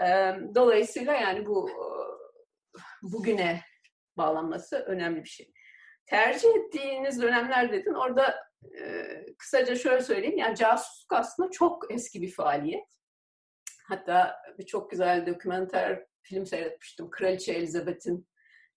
[0.02, 1.70] E, dolayısıyla yani bu
[3.02, 3.62] bugüne
[4.18, 5.52] bağlanması önemli bir şey.
[6.06, 7.94] Tercih ettiğiniz dönemler dedin.
[7.94, 8.51] Orada
[9.38, 10.38] kısaca şöyle söyleyeyim.
[10.38, 12.88] Yani casusluk aslında çok eski bir faaliyet.
[13.88, 17.10] Hatta bir çok güzel dokümenter film seyretmiştim.
[17.10, 18.28] Kraliçe Elizabeth'in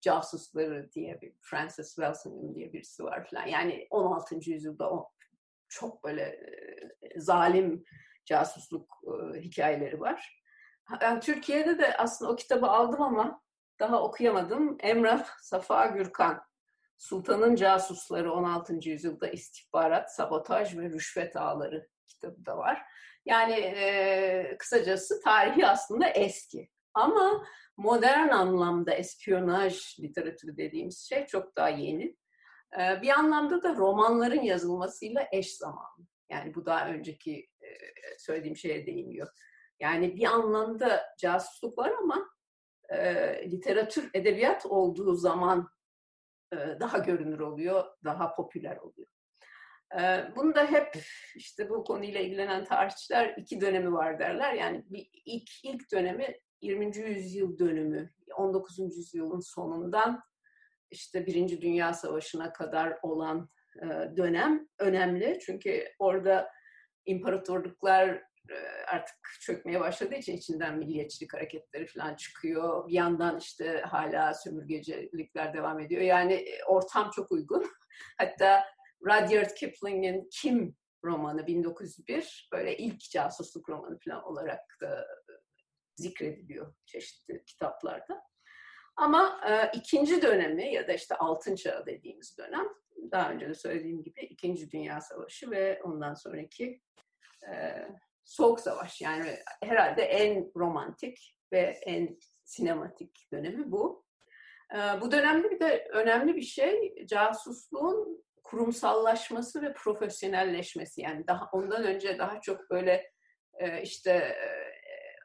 [0.00, 3.46] casusları diye bir Francis Walsingham diye birisi var falan.
[3.46, 4.50] Yani 16.
[4.50, 5.10] yüzyılda o
[5.68, 7.84] çok böyle e, zalim
[8.24, 10.44] casusluk e, hikayeleri var.
[11.00, 13.42] Ben Türkiye'de de aslında o kitabı aldım ama
[13.80, 14.76] daha okuyamadım.
[14.80, 16.43] Emrah Safa Gürkan
[16.98, 18.88] Sultanın Casusları 16.
[18.88, 22.82] yüzyılda istihbarat, sabotaj ve rüşvet ağları kitabı da var.
[23.24, 26.68] Yani e, kısacası tarihi aslında eski.
[26.94, 27.44] Ama
[27.76, 32.16] modern anlamda espiyonaj literatürü dediğimiz şey çok daha yeni.
[32.78, 36.06] E, bir anlamda da romanların yazılmasıyla eş zamanlı.
[36.30, 37.68] Yani bu daha önceki e,
[38.18, 39.28] söylediğim şeye değiniyor.
[39.80, 42.28] Yani bir anlamda casusluk var ama
[42.88, 45.68] e, literatür, edebiyat olduğu zaman
[46.80, 49.08] daha görünür oluyor, daha popüler oluyor.
[50.36, 50.92] Bunu da hep
[51.34, 54.54] işte bu konuyla ilgilenen tarihçiler iki dönemi var derler.
[54.54, 56.96] Yani bir ilk ilk dönemi 20.
[56.96, 58.78] yüzyıl dönümü, 19.
[58.78, 60.22] yüzyılın sonundan
[60.90, 63.48] işte Birinci Dünya Savaşı'na kadar olan
[64.16, 65.38] dönem önemli.
[65.46, 66.50] Çünkü orada
[67.06, 68.22] imparatorluklar
[68.86, 72.88] artık çökmeye başladığı için içinden milliyetçilik hareketleri falan çıkıyor.
[72.88, 76.02] Bir yandan işte hala sömürgecilikler devam ediyor.
[76.02, 77.66] Yani e, ortam çok uygun.
[78.18, 78.64] Hatta
[79.02, 85.06] Rudyard Kipling'in Kim romanı 1901 böyle ilk casusluk romanı falan olarak da
[85.96, 88.22] zikrediliyor çeşitli kitaplarda.
[88.96, 92.68] Ama e, ikinci dönemi ya da işte altın çağı dediğimiz dönem
[93.12, 96.80] daha önce de söylediğim gibi İkinci Dünya Savaşı ve ondan sonraki
[97.52, 97.74] e,
[98.24, 99.00] Soğuk Savaş.
[99.00, 104.04] Yani herhalde en romantik ve en sinematik dönemi bu.
[104.74, 111.00] E, bu dönemde bir de önemli bir şey casusluğun kurumsallaşması ve profesyonelleşmesi.
[111.00, 113.10] Yani daha ondan önce daha çok böyle
[113.58, 114.36] e, işte e,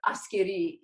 [0.03, 0.79] askeri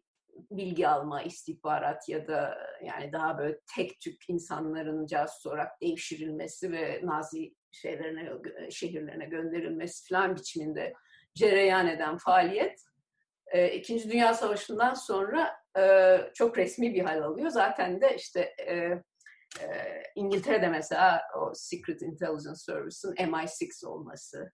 [0.51, 7.01] bilgi alma, istihbarat ya da yani daha böyle tek tük insanların casus olarak devşirilmesi ve
[7.04, 8.32] Nazi şeylerine,
[8.71, 10.93] şehirlerine gönderilmesi falan biçiminde
[11.35, 12.79] cereyan eden faaliyet
[13.47, 17.49] e, İkinci Dünya Savaşı'ndan sonra e, çok resmi bir hal alıyor.
[17.49, 18.75] Zaten de işte e,
[19.61, 24.51] e, İngiltere'de mesela o Secret Intelligence Service'ın MI6 olması,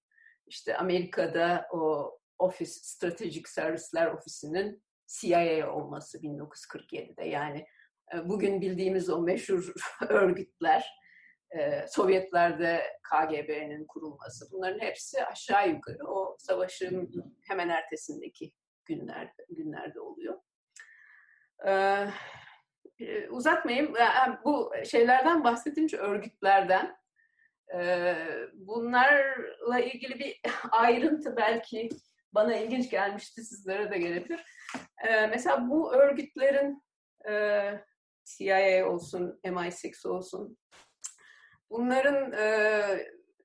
[0.48, 7.66] işte Amerika'da o Office Stratejik Servisler Ofisi'nin CIA olması 1947'de yani
[8.14, 9.74] e, bugün bildiğimiz o meşhur
[10.10, 11.01] örgütler,
[11.88, 17.12] Sovyetlerde KGB'nin kurulması bunların hepsi aşağı yukarı o savaşın
[17.48, 18.54] hemen ertesindeki
[18.86, 20.42] günlerde, günlerde oluyor.
[21.68, 22.08] E,
[23.30, 23.94] uzatmayayım.
[24.46, 26.98] Bu şeylerden bahsedince örgütlerden
[28.54, 31.90] bunlarla ilgili bir ayrıntı belki
[32.34, 34.46] bana ilginç gelmişti, sizlere de gelebilir.
[35.30, 36.84] Mesela bu örgütlerin
[38.26, 40.58] CIA olsun, MI6 olsun,
[41.72, 42.84] bunların e,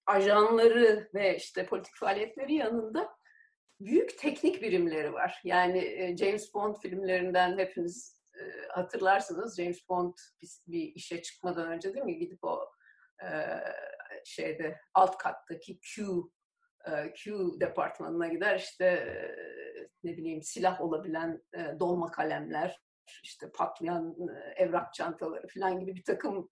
[0.07, 3.17] ajanları ve işte politik faaliyetleri yanında
[3.81, 5.41] büyük teknik birimleri var.
[5.45, 9.57] Yani e, James Bond filmlerinden hepiniz e, hatırlarsınız.
[9.57, 12.71] James Bond bir, bir işe çıkmadan önce değil mi gidip o
[13.23, 13.29] e,
[14.25, 16.05] şeyde alt kattaki Q
[16.87, 19.17] e, Q departmanına gider işte e,
[20.05, 22.81] ne bileyim silah olabilen e, dolma kalemler,
[23.23, 24.17] işte patlayan
[24.57, 26.49] evrak çantaları falan gibi bir takım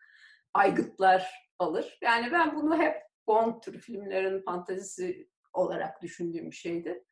[0.54, 1.98] aygıtlar alır.
[2.02, 7.04] Yani ben bunu hep Bond türü filmlerin fantazisi olarak düşündüğüm bir şeydi.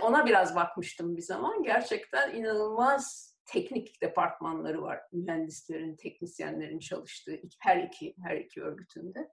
[0.00, 1.62] ona biraz bakmıştım bir zaman.
[1.62, 5.00] Gerçekten inanılmaz teknik departmanları var.
[5.12, 9.30] Mühendislerin, teknisyenlerin çalıştığı her iki her iki örgütünde.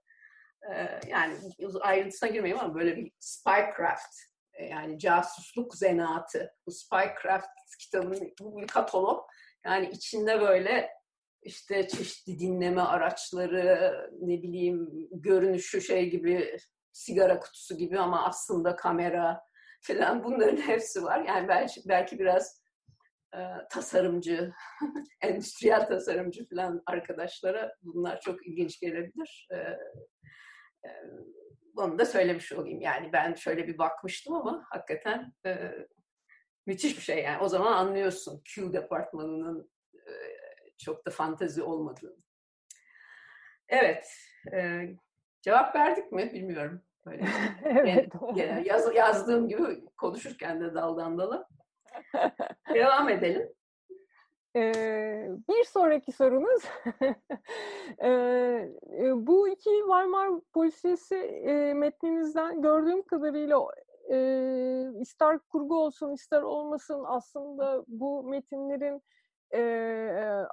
[0.72, 1.34] Ee, yani
[1.80, 4.14] ayrıntısına girmeyeyim ama böyle bir spycraft
[4.52, 9.26] e, yani casusluk zanaatı bu spycraft kitabının bu bir katalog
[9.64, 10.97] yani içinde böyle
[11.42, 16.56] işte çeşitli dinleme araçları ne bileyim görünüşü şey gibi
[16.92, 19.40] sigara kutusu gibi ama aslında kamera
[19.80, 21.24] falan bunların hepsi var.
[21.24, 22.62] Yani belki, belki biraz
[23.34, 23.38] e,
[23.70, 24.52] tasarımcı,
[25.22, 29.48] endüstriyel tasarımcı falan arkadaşlara bunlar çok ilginç gelebilir.
[29.52, 29.58] E,
[31.76, 32.80] onu da söylemiş olayım.
[32.80, 35.72] Yani ben şöyle bir bakmıştım ama hakikaten e,
[36.66, 37.42] müthiş bir şey yani.
[37.42, 40.12] O zaman anlıyorsun Q departmanının e,
[40.78, 42.16] çok da fantazi olmadığını.
[43.68, 44.06] Evet.
[44.52, 44.82] E,
[45.42, 46.82] cevap verdik mi bilmiyorum.
[47.06, 47.24] Böyle.
[47.64, 48.12] evet.
[48.36, 51.48] Yani, yaz, yazdığım gibi konuşurken de daldan dala.
[52.74, 53.48] Devam edelim.
[54.56, 56.62] Ee, bir sonraki sorunuz
[58.02, 58.70] ee,
[59.14, 63.58] bu iki Weimar Polisiyesi e, metninizden gördüğüm kadarıyla
[64.10, 69.02] e, ister kurgu olsun ister olmasın aslında bu metinlerin
[69.54, 69.60] e,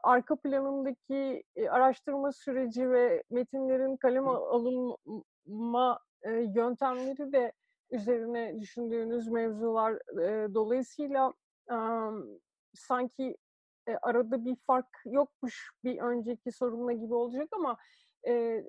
[0.03, 7.51] arka planındaki e, araştırma süreci ve metinlerin kaleme alınma e, yöntemleri de
[7.91, 11.33] üzerine düşündüğünüz mevzular e, dolayısıyla
[11.71, 11.77] e,
[12.73, 13.37] sanki
[13.87, 17.77] e, arada bir fark yokmuş bir önceki sorunla gibi olacak ama
[18.27, 18.63] e,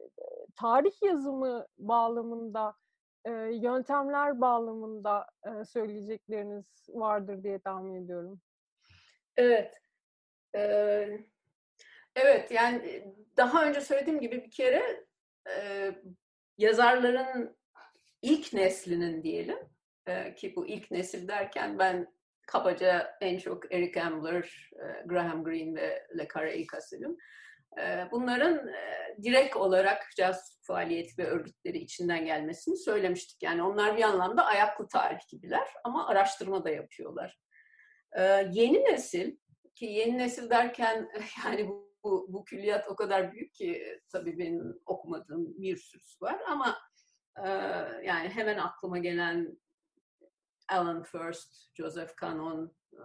[0.57, 2.75] tarih yazımı bağlamında,
[3.25, 8.41] e, yöntemler bağlamında e, söyleyecekleriniz vardır diye tahmin ediyorum.
[9.37, 9.86] Evet.
[12.17, 13.05] Evet yani
[13.37, 15.05] daha önce söylediğim gibi bir kere
[15.51, 15.93] e,
[16.59, 17.57] yazarların
[18.23, 19.59] ilk neslinin diyelim
[20.07, 22.15] e, ki bu ilk nesil derken ben
[22.47, 27.17] kabaca en çok Eric Ambler, e, Graham Greene ve Le Carre'yi kastediyorum.
[27.81, 33.43] E, bunların e, direkt olarak caz faaliyeti ve örgütleri içinden gelmesini söylemiştik.
[33.43, 37.39] Yani onlar bir anlamda ayaklı tarih gibiler ama araştırma da yapıyorlar.
[38.19, 39.37] Ee, yeni nesil
[39.77, 41.11] ki yeni nesil derken
[41.45, 46.41] yani bu, bu, bu külliyat o kadar büyük ki tabii benim okumadığım bir sürüsü var
[46.49, 46.79] ama
[47.45, 47.49] e,
[48.05, 49.59] yani hemen aklıma gelen
[50.69, 53.03] Alan First, Joseph Canon, e,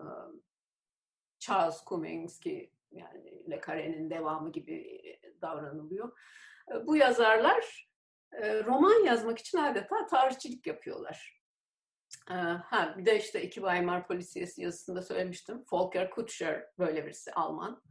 [1.40, 5.02] Charles Cummings ki yani Le Carre'nin devamı gibi
[5.42, 6.20] davranılıyor.
[6.72, 7.90] E, bu yazarlar
[8.32, 11.41] e, roman yazmak için adeta tarihçilik yapıyorlar.
[12.30, 15.64] E, ha, bir de işte iki Weimar Polisiyesi yazısında söylemiştim.
[15.72, 17.82] Volker Kutscher böyle birisi Alman.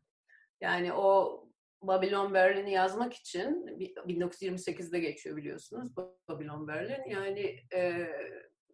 [0.60, 1.40] Yani o
[1.82, 3.66] Babylon Berlin'i yazmak için
[4.06, 5.96] 1928'de geçiyor biliyorsunuz
[6.28, 7.10] Babylon Berlin.
[7.10, 7.56] Yani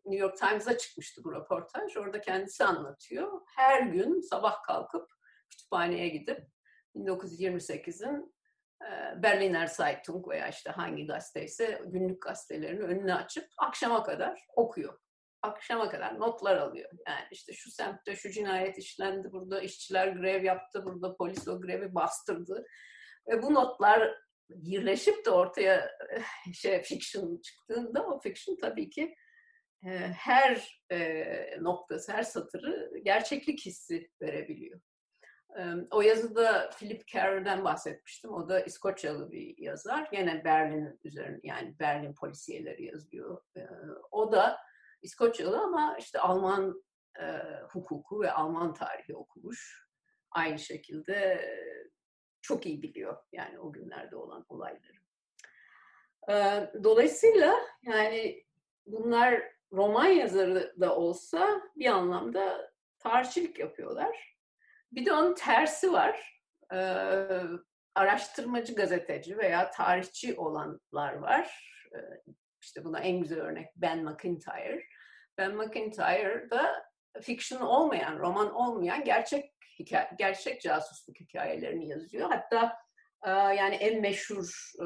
[0.04, 1.96] New York Times'a çıkmıştı bu röportaj.
[1.96, 3.40] Orada kendisi anlatıyor.
[3.56, 5.10] Her gün sabah kalkıp
[5.50, 6.40] kütüphaneye gidip
[6.96, 8.36] 1928'in
[9.16, 14.98] Berliner Zeitung veya işte hangi gazeteyse günlük gazetelerini önüne açıp akşama kadar okuyor.
[15.42, 16.90] Akşama kadar notlar alıyor.
[17.08, 21.94] Yani işte şu semtte şu cinayet işlendi, burada işçiler grev yaptı, burada polis o grevi
[21.94, 22.64] bastırdı.
[23.28, 24.14] Ve bu notlar
[24.50, 25.90] birleşip de ortaya
[26.52, 29.14] şey fiction çıktığında o fiction tabii ki
[30.14, 30.82] her
[31.60, 34.80] noktası, her satırı gerçeklik hissi verebiliyor.
[35.90, 38.32] O yazıda Philip Carrer'den bahsetmiştim.
[38.32, 40.08] O da İskoçyalı bir yazar.
[40.12, 43.42] Yine Berlin üzerine yani Berlin polisiyeleri yazıyor.
[44.10, 44.58] O da
[45.02, 46.84] İskoçyalı ama işte Alman
[47.70, 49.88] hukuku ve Alman tarihi okumuş.
[50.30, 51.40] Aynı şekilde
[52.42, 54.96] çok iyi biliyor yani o günlerde olan olayları.
[56.84, 58.44] Dolayısıyla yani
[58.86, 64.36] bunlar roman yazarı da olsa bir anlamda tarihçilik yapıyorlar.
[64.92, 66.42] Bir de onun tersi var.
[66.72, 66.76] Ee,
[67.94, 71.72] araştırmacı gazeteci veya tarihçi olanlar var.
[71.94, 72.32] Ee,
[72.66, 74.82] işte buna en güzel örnek Ben McIntyre.
[75.38, 76.84] Ben McIntyre da
[77.22, 82.30] fiction olmayan, roman olmayan gerçek hikaye, gerçek casusluk hikayelerini yazıyor.
[82.30, 82.76] Hatta
[83.26, 84.84] e, yani en meşhur e,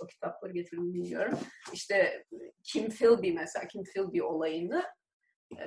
[0.00, 1.38] o kitapları getirdim bilmiyorum.
[1.72, 2.24] İşte
[2.62, 4.84] Kim Philby mesela Kim Philby olayını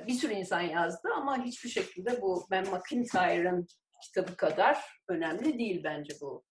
[0.06, 3.66] bir sürü insan yazdı ama hiçbir şekilde bu Ben McIntyre'ın
[4.02, 6.44] kitabı kadar önemli değil bence bu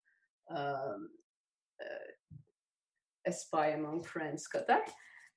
[3.27, 4.89] A Spy Among Friends kadar.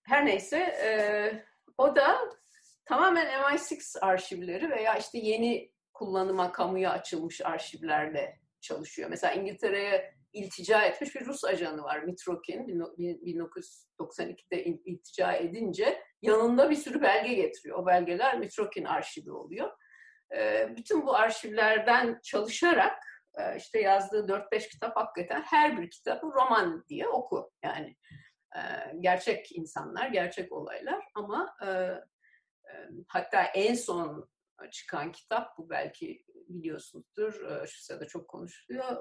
[0.03, 0.91] Her neyse e,
[1.79, 2.19] o da
[2.85, 9.11] tamamen MI6 arşivleri veya işte yeni kullanıma kamuya açılmış arşivlerle çalışıyor.
[9.11, 17.03] Mesela İngiltere'ye iltica etmiş bir Rus ajanı var Mitrokin 1992'de iltica edince yanında bir sürü
[17.03, 17.79] belge getiriyor.
[17.79, 19.71] O belgeler Mitrokin arşivi oluyor.
[20.77, 23.03] Bütün bu arşivlerden çalışarak
[23.57, 27.53] işte yazdığı 4-5 kitap hakikaten her bir kitabı roman diye oku.
[27.65, 27.97] Yani
[29.01, 31.57] gerçek insanlar, gerçek olaylar ama
[33.09, 34.29] hatta en son
[34.71, 37.33] çıkan kitap bu belki biliyorsunuzdur.
[37.67, 38.97] Şu sırada çok konuşuluyor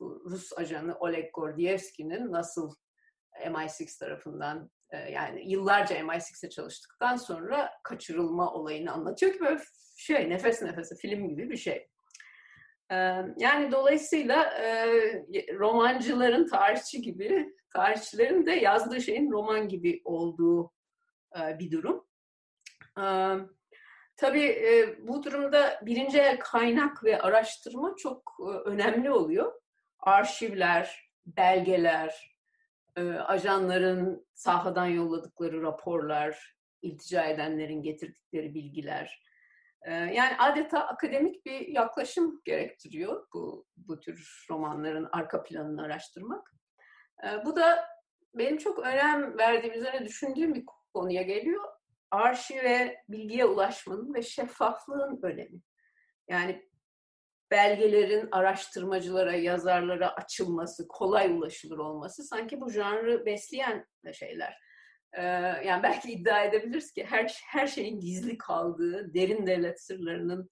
[0.00, 2.74] bu Rus ajanı Oleg Gordievski'nin nasıl
[3.46, 9.62] MI6 tarafından e, yani yıllarca MI6'e çalıştıktan sonra kaçırılma olayını anlatıyor ki böyle
[9.96, 11.88] şey nefes nefese film gibi bir şey.
[13.36, 14.52] Yani dolayısıyla
[15.58, 20.72] romancıların tarihçi gibi, tarihçilerin de yazdığı şeyin roman gibi olduğu
[21.34, 22.06] bir durum.
[24.16, 24.56] Tabii
[24.98, 29.52] bu durumda birinci el kaynak ve araştırma çok önemli oluyor
[29.98, 32.36] arşivler, belgeler,
[33.26, 39.23] ajanların sahadan yolladıkları raporlar, iltica edenlerin getirdikleri bilgiler.
[39.84, 46.50] E, yani adeta akademik bir yaklaşım gerektiriyor bu, bu tür romanların arka planını araştırmak.
[47.24, 47.86] E, bu da
[48.34, 51.64] benim çok önem verdiğim üzerine düşündüğüm bir konuya geliyor.
[52.10, 55.60] Arşive, bilgiye ulaşmanın ve şeffaflığın önemi.
[56.28, 56.68] Yani
[57.50, 64.58] belgelerin araştırmacılara, yazarlara açılması, kolay ulaşılır olması sanki bu janrı besleyen şeyler.
[65.16, 65.22] Ee,
[65.64, 70.50] yani belki iddia edebiliriz ki her her şeyin gizli kaldığı, derin devlet sırlarının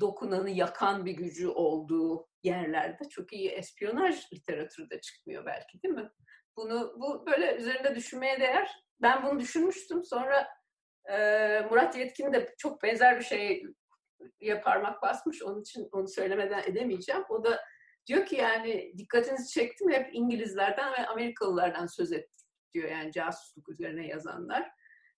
[0.00, 6.10] dokunanı yakan bir gücü olduğu yerlerde çok iyi espiyonaj literatürü de çıkmıyor belki değil mi?
[6.56, 8.84] Bunu bu böyle üzerinde düşünmeye değer.
[9.02, 10.04] Ben bunu düşünmüştüm.
[10.04, 10.48] Sonra
[11.10, 11.16] e,
[11.70, 13.64] Murat Yetkin de çok benzer bir şey
[14.40, 15.42] ya parmak basmış.
[15.42, 17.24] Onun için onu söylemeden edemeyeceğim.
[17.28, 17.60] O da
[18.06, 22.37] diyor ki yani dikkatinizi çektim hep İngilizlerden ve Amerikalılardan söz ettik
[22.74, 24.70] diyor yani casusluk üzerine yazanlar.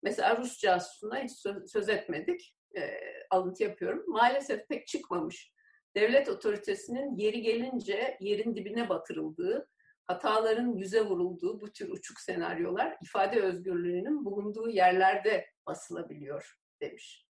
[0.03, 1.31] Mesela Rus casusundan hiç
[1.71, 2.55] söz etmedik.
[2.77, 4.03] E, alıntı yapıyorum.
[4.07, 5.53] Maalesef pek çıkmamış.
[5.95, 9.69] Devlet otoritesinin yeri gelince yerin dibine batırıldığı,
[10.05, 17.27] hataların yüze vurulduğu bu tür uçuk senaryolar ifade özgürlüğünün bulunduğu yerlerde basılabiliyor demiş.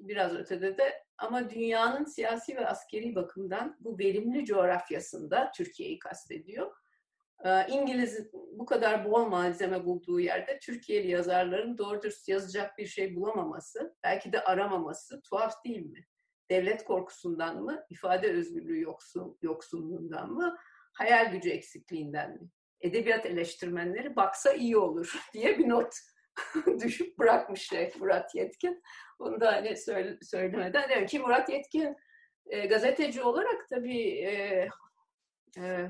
[0.00, 6.81] biraz ötede de ama dünyanın siyasi ve askeri bakımdan bu verimli coğrafyasında Türkiye'yi kastediyor.
[7.68, 13.96] İngiliz bu kadar bol malzeme bulduğu yerde Türkiye'li yazarların doğru dürüst yazacak bir şey bulamaması,
[14.04, 16.06] belki de aramaması tuhaf değil mi?
[16.50, 20.56] Devlet korkusundan mı, ifade özgürlüğü yoksun, yoksunluğundan mı,
[20.92, 22.48] hayal gücü eksikliğinden mi?
[22.80, 25.94] Edebiyat eleştirmenleri baksa iyi olur diye bir not
[26.82, 28.82] düşüp bırakmış şey Murat Yetkin.
[29.18, 31.96] Onu da hani söyle, söylemeden ki Murat Yetkin
[32.46, 34.68] e, gazeteci olarak tabii e,
[35.58, 35.88] e,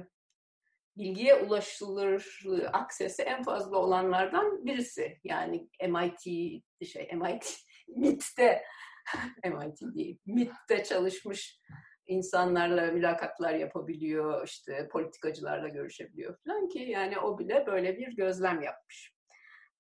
[0.97, 2.41] bilgiye ulaşılır
[2.73, 5.21] aksesi en fazla olanlardan birisi.
[5.25, 6.23] Yani MIT
[6.87, 7.57] şey MIT
[7.97, 8.63] MIT'te
[9.45, 11.61] MIT değil MIT'te çalışmış
[12.07, 19.13] insanlarla mülakatlar yapabiliyor, işte politikacılarla görüşebiliyor falan ki yani o bile böyle bir gözlem yapmış.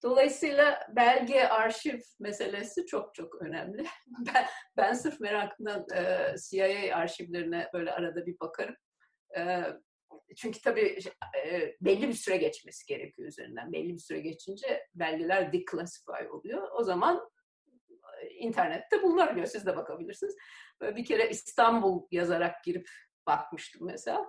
[0.02, 3.84] Dolayısıyla belge, arşiv meselesi çok çok önemli.
[4.34, 4.46] Ben,
[4.76, 8.76] ben sırf merakından e, CIA arşivlerine böyle arada bir bakarım.
[9.38, 9.62] E,
[10.36, 10.98] çünkü tabii
[11.80, 13.72] belli bir süre geçmesi gerekiyor üzerinden.
[13.72, 16.68] Belli bir süre geçince belgeler declassify oluyor.
[16.72, 17.30] O zaman
[18.30, 19.46] internette bulunabiliyor.
[19.46, 20.36] Siz de bakabilirsiniz.
[20.80, 22.88] Böyle bir kere İstanbul yazarak girip
[23.26, 24.26] bakmıştım mesela.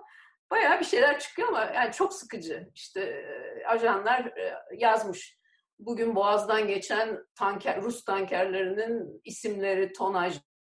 [0.50, 2.68] Bayağı bir şeyler çıkıyor ama yani çok sıkıcı.
[2.74, 3.26] İşte
[3.66, 4.32] ajanlar
[4.76, 5.38] yazmış
[5.78, 9.92] bugün Boğaz'dan geçen tanker, Rus tankerlerinin isimleri,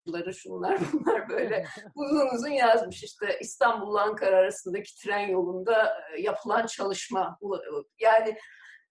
[0.06, 3.04] tonajları, şunlar bunlar böyle uzun uzun yazmış.
[3.04, 7.39] İşte İstanbul Ankara arasındaki tren yolunda e, yapılan çalışma.
[7.99, 8.38] Yani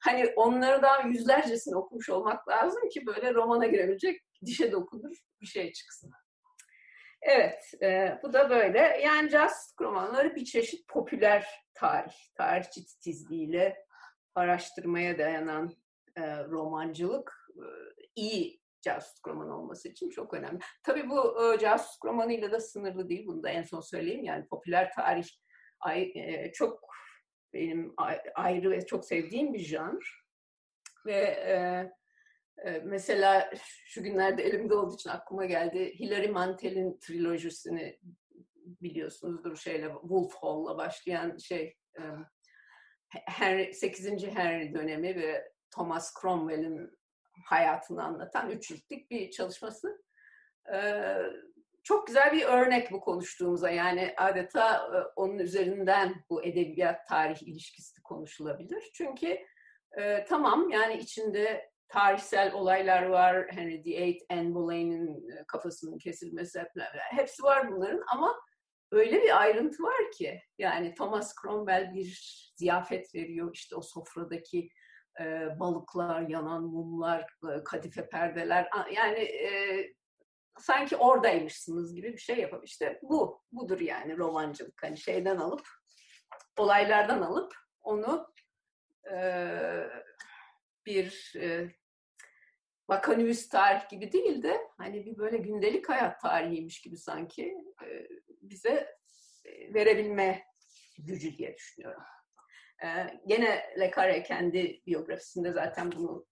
[0.00, 6.10] hani onlardan yüzlercesini okumuş olmak lazım ki böyle romana girebilecek dişe dokunur bir şey çıksın.
[7.22, 8.78] Evet, e, bu da böyle.
[8.78, 13.76] Yani jazz romanları bir çeşit popüler tarih, tarihçi titizliğiyle
[14.34, 15.76] araştırmaya dayanan
[16.16, 17.64] e, romancılık e,
[18.16, 20.58] iyi casus roman olması için çok önemli.
[20.82, 23.26] Tabii bu e, casus romanıyla da sınırlı değil.
[23.26, 24.24] Bunu da en son söyleyeyim.
[24.24, 25.28] Yani popüler tarih
[25.80, 26.80] ay, e, çok
[27.52, 27.94] benim
[28.34, 30.22] ayrı ve çok sevdiğim bir janr.
[31.06, 31.54] Ve e,
[32.64, 33.50] e, mesela
[33.86, 35.94] şu günlerde elimde olduğu için aklıma geldi.
[35.98, 37.98] Hilary Mantel'in trilojisini
[38.64, 42.02] biliyorsunuzdur şeyle Wolf Hall'la başlayan şey e,
[43.26, 44.26] Henry, 8.
[44.26, 47.01] Henry dönemi ve Thomas Cromwell'in
[47.46, 50.02] hayatını anlatan üç ciltlik bir çalışması.
[50.74, 51.16] Ee,
[51.82, 53.70] çok güzel bir örnek bu konuştuğumuza.
[53.70, 58.90] Yani adeta e, onun üzerinden bu edebiyat tarih ilişkisi konuşulabilir.
[58.94, 59.38] Çünkü
[59.98, 63.46] e, tamam yani içinde tarihsel olaylar var.
[63.50, 66.64] Henry VIII, Anne Boleyn'in e, kafasının kesilmesi
[66.94, 68.34] hepsi var bunların ama
[68.92, 74.68] öyle bir ayrıntı var ki yani Thomas Cromwell bir ziyafet veriyor işte o sofradaki
[75.20, 79.50] e, balıklar, yanan mumlar, e, kadife perdeler yani e,
[80.58, 85.68] sanki oradaymışsınız gibi bir şey yapıp işte bu budur yani romancılık hani şeyden alıp
[86.58, 88.32] olaylardan alıp onu
[89.12, 89.18] e,
[90.86, 91.70] bir e,
[92.88, 97.54] vakanüvis tarih gibi değil de hani bir böyle gündelik hayat tarihiymiş gibi sanki
[97.84, 98.08] e,
[98.42, 98.96] bize
[99.74, 100.44] verebilme
[100.98, 102.02] gücü diye düşünüyorum.
[102.84, 106.26] Ee, gene Le Carre kendi biyografisinde zaten bunu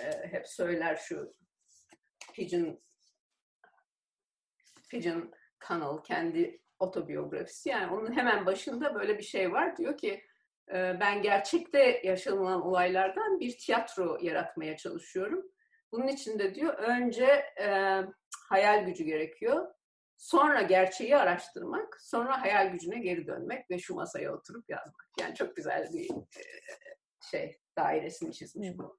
[0.00, 1.34] e, hep söyler şu
[2.34, 2.80] Pigeon
[4.90, 7.68] Pigeon Tunnel kendi otobiyografisi.
[7.68, 9.76] Yani onun hemen başında böyle bir şey var.
[9.76, 10.22] Diyor ki
[10.68, 15.42] e, ben gerçekte yaşanılan olaylardan bir tiyatro yaratmaya çalışıyorum.
[15.92, 17.26] Bunun için de diyor önce
[17.60, 18.00] e,
[18.48, 19.74] hayal gücü gerekiyor.
[20.16, 25.10] Sonra gerçeği araştırmak, sonra hayal gücüne geri dönmek ve şu masaya oturup yazmak.
[25.20, 26.10] Yani çok güzel bir
[27.30, 28.98] şey dairesini çizmiş bu.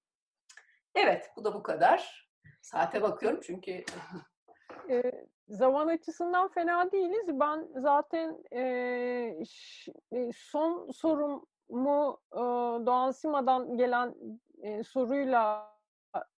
[0.95, 2.30] Evet, bu da bu kadar.
[2.61, 3.72] Saate bakıyorum çünkü...
[4.89, 5.11] e,
[5.47, 7.39] zaman açısından fena değiliz.
[7.39, 9.93] Ben zaten e, ş,
[10.36, 12.39] son sorumu e,
[12.86, 14.15] Doğan Sima'dan gelen
[14.61, 15.74] e, soruyla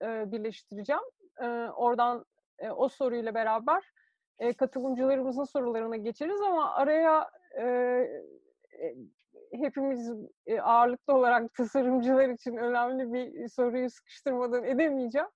[0.03, 1.03] e, birleştireceğim.
[1.41, 2.25] E, oradan
[2.59, 3.85] e, o soruyla beraber
[4.39, 8.95] e, katılımcılarımızın sorularına geçeriz ama araya e, e,
[9.53, 10.13] hepimiz
[10.47, 15.29] e, ağırlıklı olarak tasarımcılar için önemli bir soruyu sıkıştırmadan edemeyeceğim.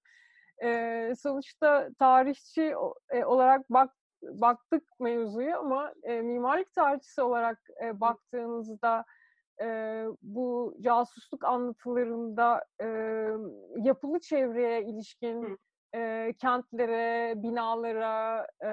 [0.62, 2.74] E, sonuçta tarihçi
[3.10, 3.90] e, olarak bak
[4.22, 9.04] baktık mevzuya ama e, mimarlık tarihçisi olarak e, baktığınızda
[9.62, 12.86] e, bu casusluk anlatılarında e,
[13.76, 15.58] yapılı çevreye ilişkin
[15.94, 18.70] e, kentlere, binalara, e,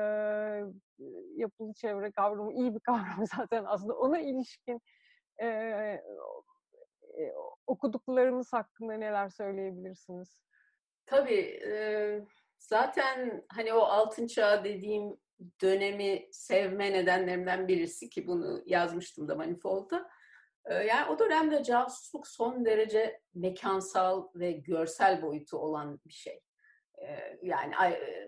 [1.36, 3.93] yapılı çevre kavramı iyi bir kavram zaten aslında.
[3.93, 4.82] Ona ilişkin
[5.41, 6.01] e, e,
[7.67, 10.41] okuduklarınız hakkında neler söyleyebilirsiniz?
[11.05, 11.59] Tabii.
[11.65, 11.74] E,
[12.57, 15.17] zaten hani o altın çağ dediğim
[15.61, 20.09] dönemi sevme nedenlerimden birisi ki bunu yazmıştım da Manifold'da.
[20.65, 26.39] Ee, yani o dönemde casusluk son derece mekansal ve görsel boyutu olan bir şey.
[27.41, 27.74] Yani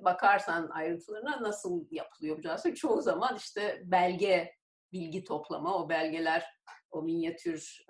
[0.01, 2.76] bakarsan ayrıntılarına nasıl yapılıyor bu?
[2.76, 4.55] Çoğu zaman işte belge,
[4.91, 6.45] bilgi toplama, o belgeler,
[6.91, 7.86] o minyatür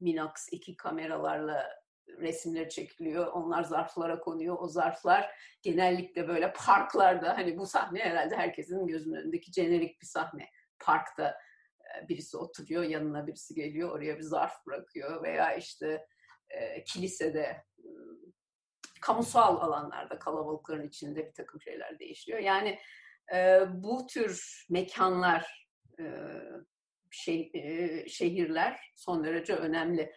[0.00, 3.26] Minox iki kameralarla resimleri çekiliyor.
[3.26, 4.56] Onlar zarflara konuyor.
[4.60, 5.30] O zarflar
[5.62, 10.50] genellikle böyle parklarda hani bu sahne herhalde herkesin gözünün önündeki jenerik bir sahne.
[10.80, 11.38] Parkta
[12.08, 16.06] birisi oturuyor, yanına birisi geliyor, oraya bir zarf bırakıyor veya işte
[16.50, 17.64] e, kilisede
[19.00, 22.38] kamusal alanlarda kalabalıkların içinde bir takım şeyler değişiyor.
[22.38, 22.78] Yani
[23.34, 25.68] e, bu tür mekanlar,
[26.00, 26.04] e,
[27.10, 30.12] şey, e, şehirler son derece önemli.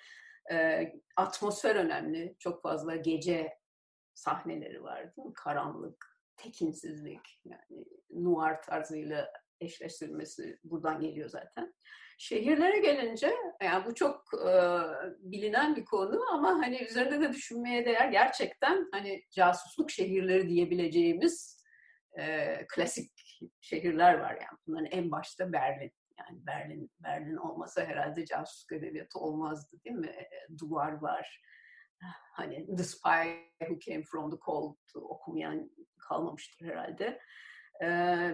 [0.51, 2.35] E, atmosfer önemli.
[2.39, 3.57] Çok fazla gece
[4.13, 5.15] sahneleri var.
[5.17, 5.33] Değil mi?
[5.33, 9.31] Karanlık, tekinsizlik, yani noir tarzıyla
[9.61, 11.73] eşleştirilmesi buradan geliyor zaten.
[12.17, 13.33] Şehirlere gelince,
[13.63, 14.53] yani bu çok e,
[15.19, 21.63] bilinen bir konu ama hani üzerinde de düşünmeye değer gerçekten hani casusluk şehirleri diyebileceğimiz
[22.19, 23.11] e, klasik
[23.61, 24.57] şehirler var yani.
[24.67, 25.91] Bunların en başta Berlin.
[26.19, 30.07] Yani Berlin Berlin olmasa herhalde casusluk edebiyatı olmazdı değil mi?
[30.07, 31.41] E, duvar var.
[32.33, 33.27] Hani The Spy
[33.59, 35.71] Who Came From The Cold okumayan
[36.09, 37.19] kalmamıştır herhalde
[37.81, 37.87] e,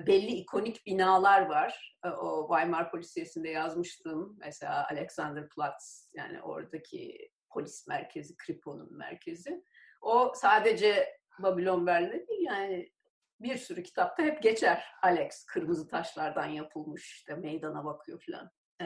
[0.07, 1.97] belli ikonik binalar var.
[2.05, 4.37] E, o Weimar Polisiyesi'nde yazmıştım.
[4.39, 9.63] Mesela Alexanderplatz yani oradaki polis merkezi, Kripo'nun merkezi.
[10.01, 12.91] O sadece Babylon Berlin'de değil yani
[13.39, 14.85] bir sürü kitapta hep geçer.
[15.03, 18.51] Alex kırmızı taşlardan yapılmış işte meydana bakıyor falan.
[18.81, 18.85] E,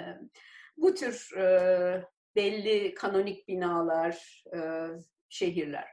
[0.78, 2.06] bu tür e,
[2.36, 4.60] belli kanonik binalar, e,
[5.30, 5.88] şehirler.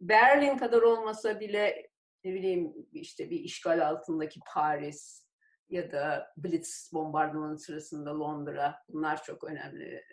[0.00, 1.86] Berlin kadar olmasa bile
[2.26, 5.26] ne bileyim işte bir işgal altındaki Paris
[5.68, 10.04] ya da Blitz bombardımanı sırasında Londra bunlar çok önemli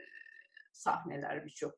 [0.71, 1.73] sahneler birçok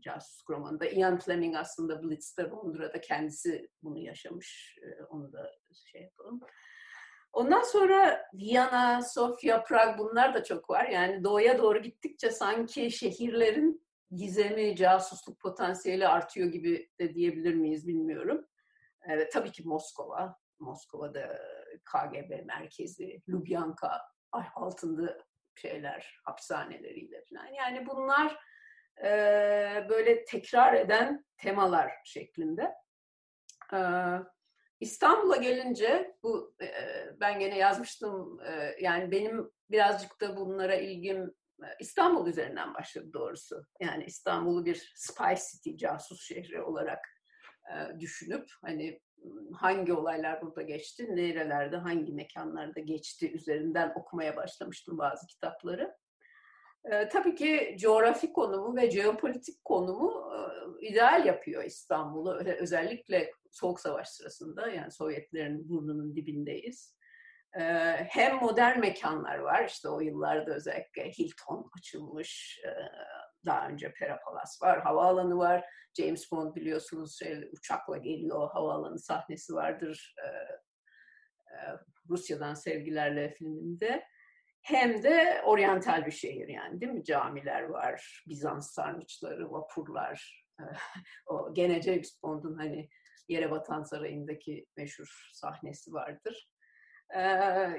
[0.00, 0.86] casus romanında.
[0.86, 4.78] Ian Fleming aslında Blitz'te Londra'da kendisi bunu yaşamış.
[5.08, 5.50] Onu da
[5.92, 6.40] şey yapalım.
[7.32, 10.88] Ondan sonra Viyana, Sofya, Prag bunlar da çok var.
[10.88, 18.46] Yani doğuya doğru gittikçe sanki şehirlerin gizemi, casusluk potansiyeli artıyor gibi de diyebilir miyiz bilmiyorum.
[19.08, 20.38] E, tabii ki Moskova.
[20.58, 21.42] Moskova'da
[21.84, 24.02] KGB merkezi, Lubyanka
[24.54, 25.18] altında
[25.54, 27.46] şeyler, hapishaneleriyle falan.
[27.46, 28.38] Yani bunlar
[29.02, 29.06] e,
[29.88, 32.74] böyle tekrar eden temalar şeklinde.
[33.72, 33.78] E,
[34.80, 36.70] İstanbul'a gelince bu e,
[37.20, 41.34] ben gene yazmıştım e, yani benim birazcık da bunlara ilgim
[41.80, 43.66] İstanbul üzerinden başladı doğrusu.
[43.80, 47.19] Yani İstanbul'u bir spy city, casus şehri olarak
[48.00, 49.00] düşünüp hani
[49.54, 55.96] hangi olaylar burada geçti, nerelerde, hangi mekanlarda geçti üzerinden okumaya başlamıştım bazı kitapları.
[57.12, 60.32] Tabii ki coğrafi konumu ve jeopolitik konumu
[60.80, 62.34] ideal yapıyor İstanbul'u.
[62.60, 66.96] Özellikle Soğuk Savaş sırasında yani Sovyetlerin burnunun dibindeyiz.
[68.08, 72.60] Hem modern mekanlar var işte o yıllarda özellikle Hilton açılmış,
[73.46, 75.64] daha önce Pera Palace var, havaalanı var.
[75.98, 80.14] James Bond biliyorsunuz şey, uçakla geliyor, havaalanı sahnesi vardır.
[80.24, 80.26] E,
[81.54, 81.56] e,
[82.08, 84.04] Rusya'dan Sevgilerle filminde.
[84.62, 87.04] Hem de oryantal bir şehir yani değil mi?
[87.04, 90.46] Camiler var, Bizans sarnıçları, vapurlar.
[90.60, 90.64] E,
[91.26, 92.88] o gene James Bond'un hani
[93.28, 96.50] Yere Batan Sarayı'ndaki meşhur sahnesi vardır.
[97.14, 97.20] E,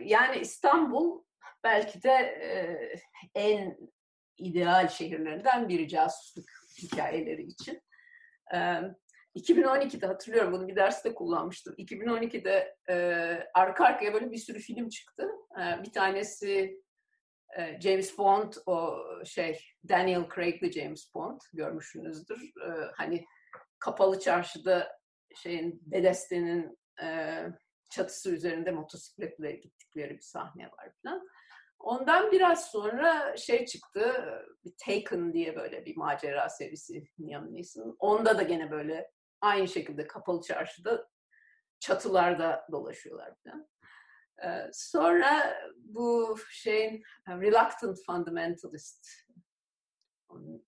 [0.01, 1.23] yani İstanbul
[1.63, 2.51] belki de e,
[3.35, 3.77] en
[4.45, 6.45] ideal şehirlerinden biri casusluk
[6.81, 7.81] hikayeleri için.
[8.53, 8.81] Ee,
[9.35, 11.75] 2012'de hatırlıyorum bunu bir derste kullanmıştım.
[11.77, 12.95] 2012'de e,
[13.53, 15.29] arka arkaya böyle bir sürü film çıktı.
[15.61, 16.81] E, bir tanesi
[17.57, 22.41] e, James Bond, o şey Daniel Craig'li James Bond görmüşsünüzdür.
[22.41, 23.25] E, hani
[23.79, 24.99] kapalı çarşıda
[25.35, 27.37] şeyin Bedeste'nin e,
[27.89, 31.27] çatısı üzerinde motosikletle gittikleri bir sahne var falan.
[31.83, 34.25] Ondan biraz sonra şey çıktı,
[34.65, 37.95] bir Taken diye böyle bir macera serisi Neeson.
[37.99, 39.11] Onda da gene böyle
[39.41, 41.09] aynı şekilde kapalı çarşıda
[41.79, 43.67] çatılarda dolaşıyorlar falan.
[44.45, 49.07] Ee, sonra bu şeyin Reluctant Fundamentalist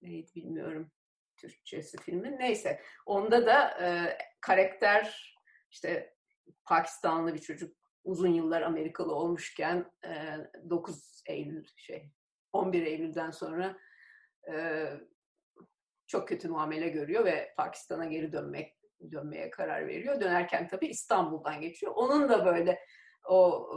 [0.01, 0.91] neydi bilmiyorum
[1.37, 2.39] Türkçesi filmin.
[2.39, 2.81] Neyse.
[3.05, 5.35] Onda da e, karakter
[5.71, 6.15] işte
[6.65, 9.91] Pakistanlı bir çocuk uzun yıllar Amerikalı olmuşken
[10.69, 12.11] 9 Eylül şey
[12.53, 13.77] 11 Eylül'den sonra
[16.07, 18.77] çok kötü muamele görüyor ve Pakistan'a geri dönmek
[19.11, 20.21] dönmeye karar veriyor.
[20.21, 21.91] Dönerken tabii İstanbul'dan geçiyor.
[21.95, 22.79] Onun da böyle
[23.29, 23.69] o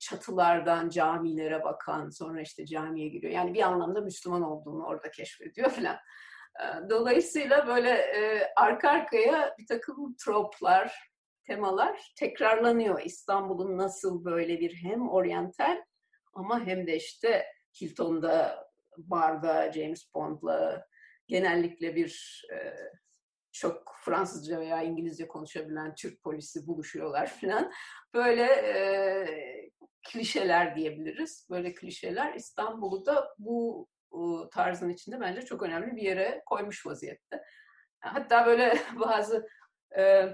[0.00, 3.32] çatılardan camilere bakan, sonra işte camiye giriyor.
[3.32, 5.96] Yani bir anlamda Müslüman olduğunu orada keşfediyor falan.
[6.90, 8.06] Dolayısıyla böyle
[8.56, 11.13] arka arkaya bir takım troplar,
[11.46, 13.02] temalar tekrarlanıyor.
[13.02, 15.82] İstanbul'un nasıl böyle bir hem oryantal
[16.34, 17.46] ama hem de işte
[17.80, 18.66] Hilton'da,
[18.98, 20.86] barda, James Bond'la
[21.28, 22.56] genellikle bir e,
[23.52, 27.72] çok Fransızca veya İngilizce konuşabilen Türk polisi buluşuyorlar falan.
[28.14, 28.74] Böyle e,
[30.12, 31.46] klişeler diyebiliriz.
[31.50, 34.18] Böyle klişeler İstanbul'u da bu e,
[34.50, 37.44] tarzın içinde bence çok önemli bir yere koymuş vaziyette.
[38.00, 39.48] Hatta böyle bazı
[39.98, 40.28] e,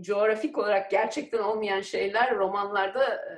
[0.00, 3.34] coğrafik olarak gerçekten olmayan şeyler romanlarda e,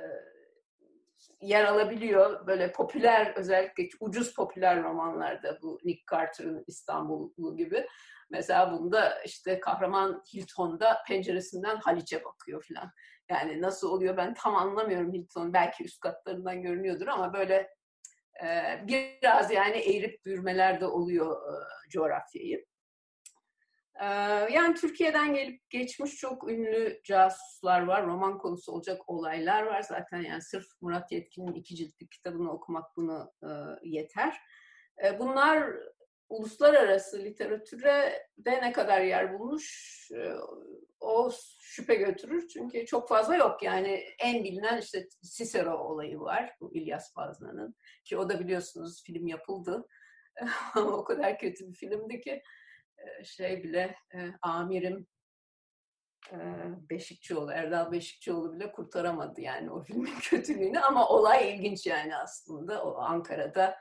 [1.41, 2.47] yer alabiliyor.
[2.47, 7.87] Böyle popüler, özellikle ucuz popüler romanlarda bu Nick Carter'ın İstanbul'u gibi.
[8.29, 12.91] Mesela bunda işte kahraman Hilton'da penceresinden Haliç'e bakıyor falan.
[13.29, 15.53] Yani nasıl oluyor ben tam anlamıyorum Hilton.
[15.53, 17.69] Belki üst katlarından görünüyordur ama böyle
[18.43, 22.65] e, biraz yani eğrip bürmeler de oluyor e, coğrafyayı.
[24.51, 28.05] Yani Türkiye'den gelip geçmiş çok ünlü casuslar var.
[28.05, 29.81] Roman konusu olacak olaylar var.
[29.81, 33.31] Zaten yani sırf Murat Yetkin'in iki ciltlik kitabını okumak bunu
[33.83, 34.37] yeter.
[35.19, 35.73] Bunlar
[36.29, 40.09] uluslararası literatüre de ne kadar yer bulmuş
[40.99, 41.31] o
[41.61, 42.47] şüphe götürür.
[42.47, 43.63] Çünkü çok fazla yok.
[43.63, 46.55] Yani en bilinen işte Cicero olayı var.
[46.61, 47.75] Bu İlyas Fazla'nın.
[48.05, 49.87] Ki o da biliyorsunuz film yapıldı.
[50.75, 52.41] Ama o kadar kötü bir filmdi ki
[53.23, 53.95] şey bile
[54.41, 55.07] amirim
[56.89, 62.83] Beşikçioğlu, Erdal Beşikçioğlu bile kurtaramadı yani o filmin kötülüğünü ama olay ilginç yani aslında.
[62.83, 63.77] O Ankara'da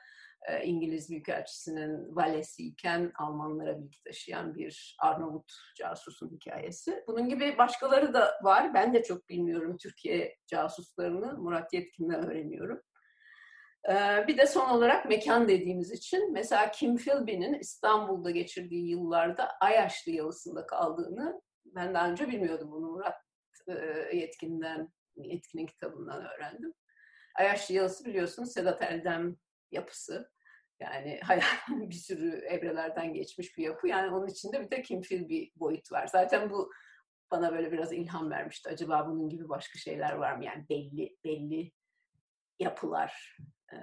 [0.62, 7.04] İngiliz Büyükelçisi'nin valesiyken Almanlara bilgi taşıyan bir Arnavut casusun hikayesi.
[7.06, 8.74] Bunun gibi başkaları da var.
[8.74, 11.38] Ben de çok bilmiyorum Türkiye casuslarını.
[11.38, 12.82] Murat Yetkin'den öğreniyorum.
[14.28, 20.66] Bir de son olarak mekan dediğimiz için mesela Kim Philby'nin İstanbul'da geçirdiği yıllarda Ayaşlı Yalısı'nda
[20.66, 23.16] kaldığını ben daha önce bilmiyordum bunu Murat
[24.12, 26.74] Yetkin'den, Yetkin'in kitabından öğrendim.
[27.34, 29.36] Ayaşlı Yalısı biliyorsunuz Sedat Erdem
[29.70, 30.30] yapısı.
[30.80, 31.20] Yani
[31.68, 33.88] bir sürü evrelerden geçmiş bir yapı.
[33.88, 36.06] Yani onun içinde bir de Kim Philby boyut var.
[36.06, 36.70] Zaten bu
[37.30, 38.68] bana böyle biraz ilham vermişti.
[38.68, 40.44] Acaba bunun gibi başka şeyler var mı?
[40.44, 41.72] Yani belli belli
[42.58, 43.36] yapılar
[43.72, 43.76] e,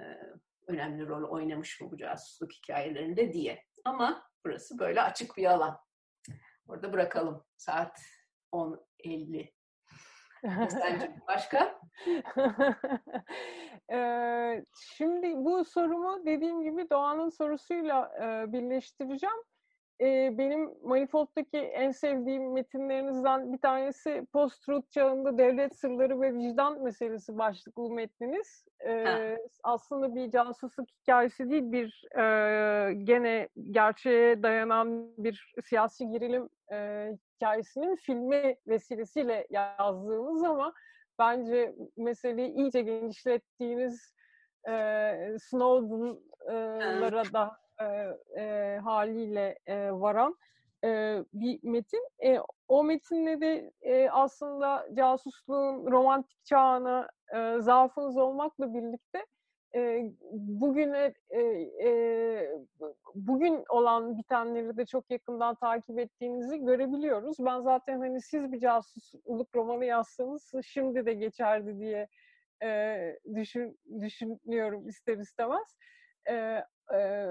[0.66, 3.64] önemli rol oynamış mı bu casusluk hikayelerinde diye.
[3.84, 5.78] Ama burası böyle açık bir alan.
[6.68, 7.44] Orada bırakalım.
[7.56, 8.00] Saat
[8.52, 9.52] 10.50.
[10.70, 11.80] Sence başka?
[13.92, 14.64] ee,
[14.96, 19.36] şimdi bu sorumu dediğim gibi Doğan'ın sorusuyla e, birleştireceğim
[20.00, 27.38] e, benim Manifold'daki en sevdiğim metinlerinizden bir tanesi post-truth çağında devlet sırları ve vicdan meselesi
[27.38, 28.64] başlıklı metniniz.
[28.86, 32.22] E, aslında bir casusluk hikayesi değil, bir e,
[32.94, 40.72] gene gerçeğe dayanan bir siyasi gerilim e, hikayesinin filmi vesilesiyle yazdığınız ama
[41.18, 44.14] bence meseleyi iyice genişlettiğiniz
[44.68, 47.84] e, Snowden'lara da e,
[48.40, 50.36] e, haliyle e, varan
[50.84, 52.08] e, bir metin.
[52.24, 59.26] E, o metinle de e, aslında casusluğun romantik çağına e, zaafınız olmakla birlikte
[59.74, 61.40] e, bugüne e,
[61.88, 62.50] e,
[63.14, 67.36] bugün olan bitenleri de çok yakından takip ettiğinizi görebiliyoruz.
[67.40, 72.08] Ben zaten hani siz bir casusluk romanı yazsanız şimdi de geçerdi diye
[72.62, 72.98] e,
[73.34, 75.76] düşün, düşünüyorum ister istemez.
[76.30, 76.64] E,
[76.94, 77.28] e,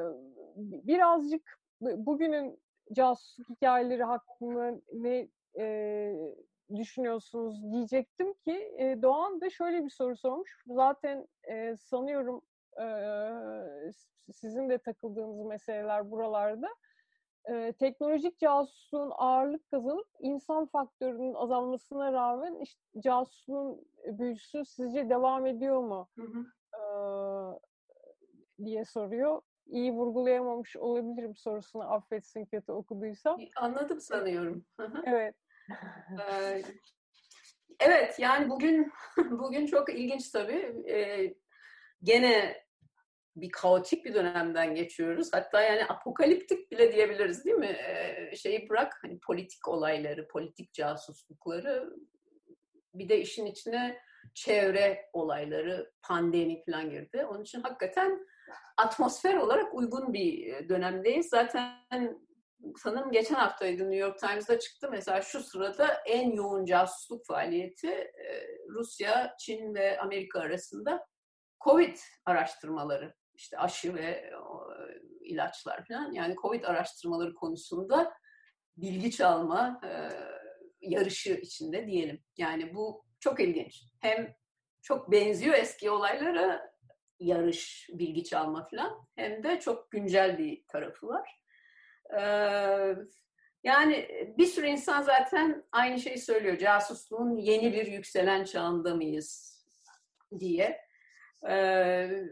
[0.57, 2.59] birazcık bugünün
[2.93, 5.27] casusluk hikayeleri hakkında ne
[5.57, 6.15] e,
[6.75, 10.63] düşünüyorsunuz diyecektim ki e, Doğan da şöyle bir soru sormuş.
[10.67, 12.41] Zaten e, sanıyorum
[12.81, 12.87] e,
[14.31, 16.67] sizin de takıldığınız meseleler buralarda.
[17.45, 25.79] E, teknolojik casusluğun ağırlık kazanıp insan faktörünün azalmasına rağmen işte casusluğun büyüsü sizce devam ediyor
[25.79, 26.09] mu?
[26.15, 26.45] Hı hı.
[26.77, 26.83] E,
[28.65, 29.41] diye soruyor.
[29.65, 33.39] İyi vurgulayamamış olabilirim sorusunu affetsin kötü okuduysam.
[33.55, 34.65] Anladım sanıyorum.
[35.05, 35.35] evet.
[37.79, 40.83] evet yani bugün bugün çok ilginç tabii.
[40.89, 41.35] Ee,
[42.03, 42.63] gene
[43.35, 45.29] bir kaotik bir dönemden geçiyoruz.
[45.33, 47.77] Hatta yani apokaliptik bile diyebiliriz değil mi?
[47.87, 51.93] Ee, şeyi bırak hani politik olayları, politik casuslukları
[52.93, 53.99] bir de işin içine
[54.33, 57.25] çevre olayları, pandemi falan girdi.
[57.25, 58.27] Onun için hakikaten
[58.77, 61.29] atmosfer olarak uygun bir dönemdeyiz.
[61.29, 62.19] Zaten
[62.77, 64.87] sanırım geçen haftaydı New York Times'da çıktı.
[64.91, 71.05] Mesela şu sırada en yoğun casusluk faaliyeti e, Rusya, Çin ve Amerika arasında
[71.63, 73.13] Covid araştırmaları.
[73.33, 74.31] işte aşı ve
[75.21, 76.11] ilaçlar falan.
[76.11, 78.13] Yani Covid araştırmaları konusunda
[78.77, 79.89] bilgi çalma e,
[80.81, 82.23] yarışı içinde diyelim.
[82.37, 83.83] Yani bu çok ilginç.
[84.01, 84.35] Hem
[84.81, 86.72] çok benziyor eski olaylara
[87.19, 91.39] yarış, bilgi çalma falan hem de çok güncel bir tarafı var.
[92.19, 92.95] Ee,
[93.63, 94.07] yani
[94.37, 96.57] bir sürü insan zaten aynı şeyi söylüyor.
[96.57, 99.63] Casusluğun yeni bir yükselen çağında mıyız
[100.39, 100.81] diye.
[101.49, 102.23] Ee,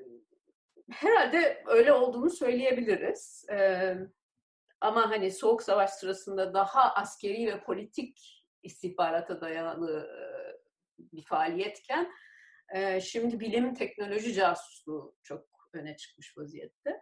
[0.91, 3.45] herhalde öyle olduğunu söyleyebiliriz.
[3.51, 3.95] Ee,
[4.82, 10.09] ama hani soğuk savaş sırasında daha askeri ve politik istihbarata dayalı
[10.99, 12.11] bir faaliyetken
[13.01, 17.01] şimdi bilim teknoloji casusluğu çok öne çıkmış vaziyette.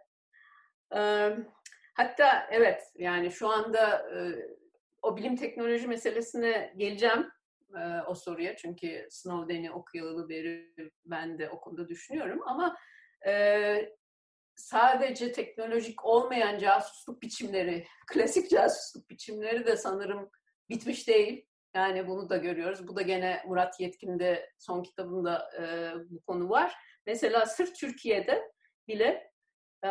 [1.94, 4.06] Hatta evet yani şu anda
[5.02, 7.30] o bilim teknoloji meselesine geleceğim
[8.06, 12.76] o soruya çünkü Snowden'i okuyalı beri ben de o düşünüyorum ama
[14.56, 20.30] sadece teknolojik olmayan casusluk biçimleri, klasik casusluk biçimleri de sanırım
[20.68, 21.46] bitmiş değil.
[21.74, 22.88] Yani bunu da görüyoruz.
[22.88, 25.64] Bu da gene Murat Yetkin'de son kitabında e,
[26.10, 26.74] bu konu var.
[27.06, 28.52] Mesela sırf Türkiye'de
[28.88, 29.32] bile
[29.84, 29.90] e,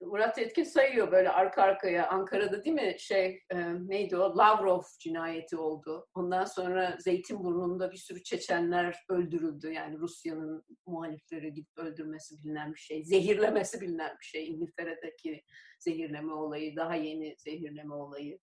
[0.00, 3.56] Murat Yetkin sayıyor böyle arka arkaya Ankara'da değil mi şey e,
[3.88, 6.06] neydi o Lavrov cinayeti oldu.
[6.14, 9.72] Ondan sonra Zeytinburnu'nda bir sürü Çeçenler öldürüldü.
[9.72, 13.04] Yani Rusya'nın muhalifleri gidip öldürmesi bilinen bir şey.
[13.04, 14.48] Zehirlemesi bilinen bir şey.
[14.48, 15.42] İngiltere'deki
[15.78, 18.38] zehirleme olayı, daha yeni zehirleme olayı.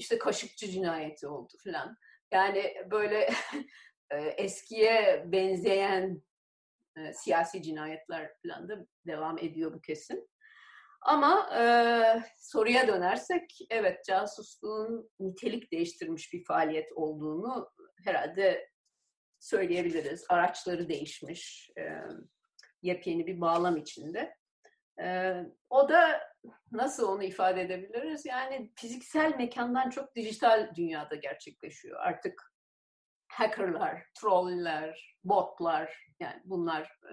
[0.00, 1.96] İşte Kaşıkçı cinayeti oldu falan.
[2.32, 3.28] Yani böyle
[4.36, 6.22] eskiye benzeyen
[6.96, 10.28] e, siyasi cinayetler falan da devam ediyor bu kesin.
[11.02, 11.62] Ama e,
[12.38, 17.70] soruya dönersek, evet casusluğun nitelik değiştirmiş bir faaliyet olduğunu
[18.04, 18.68] herhalde
[19.40, 20.24] söyleyebiliriz.
[20.28, 21.82] Araçları değişmiş, e,
[22.82, 24.34] yepyeni bir bağlam içinde.
[25.02, 25.34] E,
[25.70, 26.29] o da
[26.72, 28.26] nasıl onu ifade edebiliriz?
[28.26, 32.00] Yani fiziksel mekandan çok dijital dünyada gerçekleşiyor.
[32.00, 32.52] Artık
[33.28, 37.12] hackerlar, troller, botlar, yani bunlar e,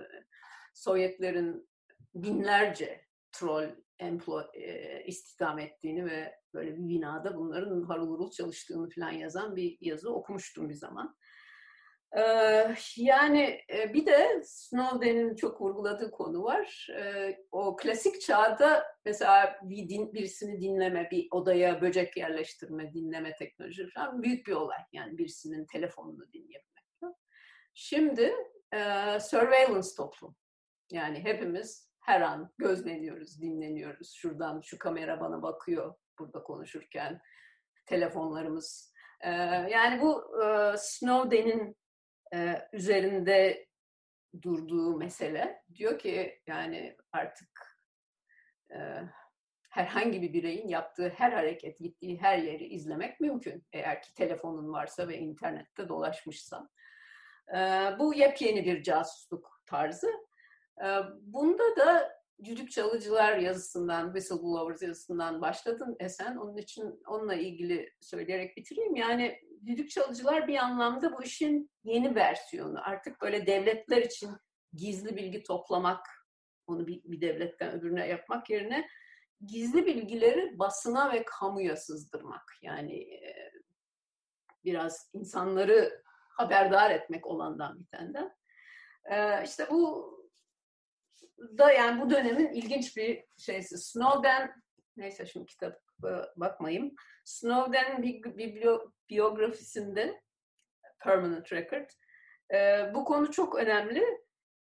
[0.73, 1.69] Sovyetlerin
[2.15, 3.69] binlerce troll
[3.99, 9.77] employ, e, istihdam ettiğini ve böyle bir binada bunların harıl hurul çalıştığını falan yazan bir
[9.81, 11.15] yazı okumuştum bir zaman.
[12.97, 16.87] Yani e, bir de Snowden'in çok vurguladığı konu var.
[17.51, 24.23] O klasik çağda mesela bir din, birisini dinleme, bir odaya böcek yerleştirme, dinleme teknoloji falan
[24.23, 24.79] büyük bir olay.
[24.93, 27.17] Yani birisinin telefonunu dinleyebilmek.
[27.73, 28.33] Şimdi
[29.19, 30.35] surveillance toplum.
[30.91, 34.13] Yani hepimiz her an gözleniyoruz, dinleniyoruz.
[34.13, 37.21] Şuradan şu kamera bana bakıyor burada konuşurken.
[37.85, 38.93] Telefonlarımız.
[39.69, 40.23] Yani bu
[40.77, 41.77] Snowden'in
[42.73, 43.67] üzerinde
[44.41, 45.63] durduğu mesele.
[45.75, 47.77] Diyor ki yani artık
[49.69, 53.67] herhangi bir bireyin yaptığı her hareket, gittiği her yeri izlemek mümkün.
[53.71, 56.69] Eğer ki telefonun varsa ve internette dolaşmışsan.
[57.53, 57.57] E,
[57.99, 60.11] bu yepyeni bir casusluk tarzı.
[61.21, 66.35] Bunda da Düdük Çalıcılar yazısından, Whistleblowers yazısından başladın Esen.
[66.35, 68.95] Onun için onunla ilgili söyleyerek bitireyim.
[68.95, 72.79] Yani Düdük Çalıcılar bir anlamda bu işin yeni versiyonu.
[72.83, 74.29] Artık böyle devletler için
[74.73, 76.05] gizli bilgi toplamak,
[76.67, 78.87] onu bir, bir devletten öbürüne yapmak yerine
[79.45, 82.57] gizli bilgileri basına ve kamuya sızdırmak.
[82.61, 83.21] Yani
[84.65, 88.35] biraz insanları haberdar etmek olandan bitenden.
[89.43, 90.16] İşte bu
[91.57, 93.77] da yani bu dönemin ilginç bir şeysi.
[93.77, 94.63] Snowden,
[94.97, 95.81] neyse şimdi kitap
[96.35, 96.95] bakmayayım.
[97.25, 98.67] Snowden bir, bir
[99.09, 100.21] biyografisinde
[101.03, 101.89] Permanent Record
[102.53, 104.03] e, bu konu çok önemli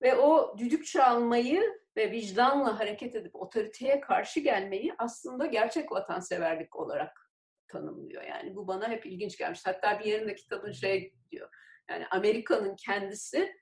[0.03, 7.33] ve o düdük çalmayı ve vicdanla hareket edip otoriteye karşı gelmeyi aslında gerçek vatanseverlik olarak
[7.69, 8.23] tanımlıyor.
[8.23, 9.61] Yani bu bana hep ilginç gelmiş.
[9.65, 11.49] Hatta bir yerinde kitabın şey diyor.
[11.91, 13.55] Yani Amerika'nın kendisi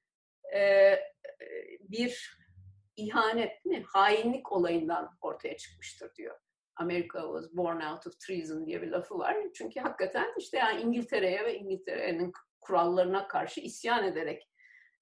[0.54, 0.94] e,
[1.80, 2.37] bir
[2.98, 3.82] ihanet, mi?
[3.86, 6.38] hainlik olayından ortaya çıkmıştır diyor.
[6.76, 9.36] America was born out of treason diye bir lafı var.
[9.54, 14.48] Çünkü hakikaten işte yani İngiltere'ye ve İngiltere'nin kurallarına karşı isyan ederek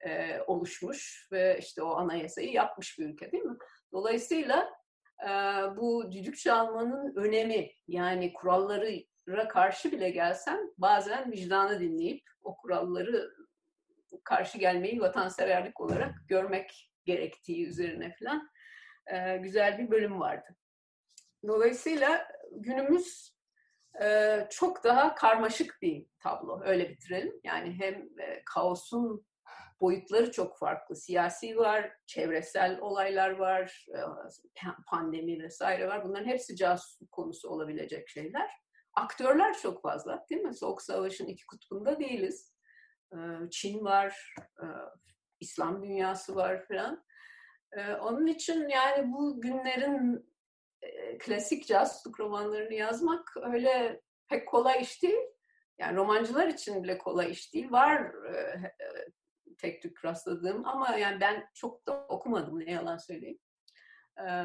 [0.00, 3.56] e, oluşmuş ve işte o anayasayı yapmış bir ülke değil mi?
[3.92, 4.70] Dolayısıyla
[5.22, 5.30] e,
[5.76, 13.30] bu düdük çalmanın önemi yani kurallara karşı bile gelsen bazen vicdanı dinleyip o kuralları
[14.24, 18.50] karşı gelmeyi vatanseverlik olarak görmek gerektiği üzerine falan
[19.06, 20.56] e, güzel bir bölüm vardı.
[21.46, 23.36] dolayısıyla günümüz
[24.02, 26.62] e, çok daha karmaşık bir tablo.
[26.64, 27.40] Öyle bitirelim.
[27.44, 29.26] Yani hem e, kaosun
[29.80, 30.96] boyutları çok farklı.
[30.96, 34.00] Siyasi var, çevresel olaylar var, e,
[34.86, 36.04] pandemi vesaire var.
[36.04, 38.50] Bunların hepsi casusluk konusu olabilecek şeyler.
[38.94, 40.54] Aktörler çok fazla değil mi?
[40.54, 42.54] Soğuk Savaş'ın iki kutbunda değiliz.
[43.12, 43.18] E,
[43.50, 44.66] Çin var, e,
[45.40, 47.04] İslam dünyası var falan.
[48.00, 50.32] Onun için yani bu günlerin
[51.18, 55.22] klasik casusluk romanlarını yazmak öyle pek kolay iş değil.
[55.78, 57.72] Yani romancılar için bile kolay iş değil.
[57.72, 58.12] Var
[59.58, 63.38] tek tük rastladığım ama yani ben çok da okumadım ne yalan söyleyeyim.
[64.18, 64.42] Ee,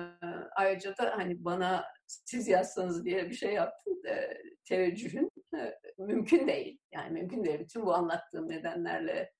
[0.55, 4.07] ayrıca da hani bana siz yazsanız diye bir şey yaptım.
[4.07, 6.79] E, teveccühün e, mümkün değil.
[6.91, 7.59] Yani mümkün değil.
[7.59, 9.31] Bütün bu anlattığım nedenlerle e,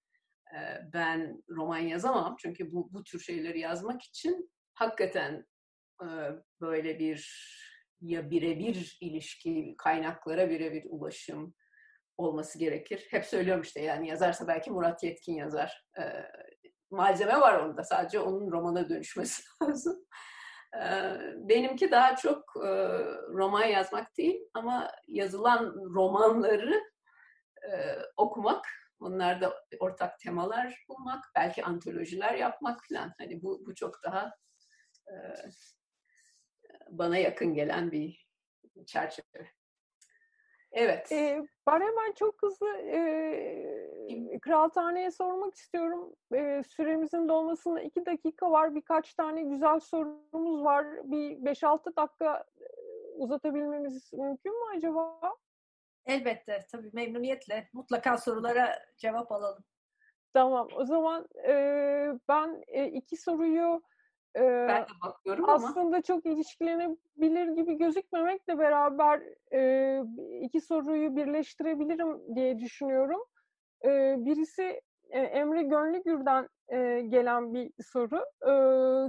[0.93, 2.36] ben roman yazamam.
[2.39, 5.45] Çünkü bu, bu tür şeyleri yazmak için hakikaten
[6.62, 7.52] böyle bir
[8.02, 11.54] ya birebir ilişki, kaynaklara birebir ulaşım,
[12.18, 13.08] olması gerekir.
[13.10, 15.86] Hep söylüyorum işte yani yazarsa belki Murat Yetkin yazar.
[16.91, 20.06] Malzeme var onda sadece onun romana dönüşmesi lazım.
[21.36, 22.56] Benimki daha çok
[23.34, 26.84] roman yazmak değil ama yazılan romanları
[28.18, 28.66] okumak,
[29.02, 33.14] onlarda ortak temalar bulmak, belki antolojiler yapmak falan.
[33.18, 34.32] Hani bu, bu çok daha
[35.08, 35.16] e,
[36.89, 38.28] bana yakın gelen bir
[38.86, 39.52] çerçeve.
[40.72, 41.12] Evet.
[41.12, 46.16] Ee, ben hemen çok hızlı e, kıraathaneye sormak istiyorum.
[46.34, 48.76] E, süremizin dolmasına iki dakika var.
[48.76, 50.86] Birkaç tane güzel sorumuz var.
[51.04, 52.45] Bir 5-6 dakika
[53.16, 55.20] uzatabilmemiz mümkün mü acaba?
[56.06, 56.60] Elbette.
[56.72, 57.70] Tabii memnuniyetle.
[57.74, 59.64] Mutlaka sorulara cevap alalım.
[60.34, 60.68] Tamam.
[60.76, 61.54] O zaman e,
[62.30, 63.82] ben e, iki soruyu
[64.36, 65.68] ben de bakıyorum ama.
[65.68, 69.22] Aslında çok ilişkilenebilir gibi gözükmemekle beraber
[69.54, 70.02] e,
[70.41, 73.22] iki soruyu birleştirebilirim diye düşünüyorum.
[73.86, 78.26] E, birisi e, Emre Gönlügür'den e, gelen bir soru.
[78.47, 78.53] E,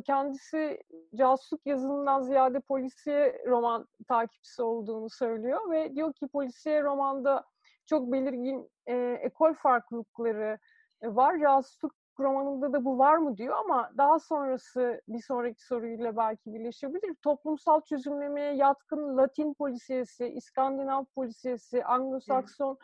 [0.03, 0.83] kendisi
[1.15, 7.45] casusluk yazılımından ziyade polisiye roman takipçisi olduğunu söylüyor ve diyor ki polisiye romanda
[7.87, 10.59] çok belirgin e, ekol farklılıkları
[11.03, 11.41] var.
[11.41, 17.15] Casusluk romanında da bu var mı diyor ama daha sonrası bir sonraki soruyla belki birleşebilir.
[17.15, 22.77] Toplumsal çözümlemeye yatkın Latin polisiyesi, İskandinav polisiyesi, Anglo-Sakson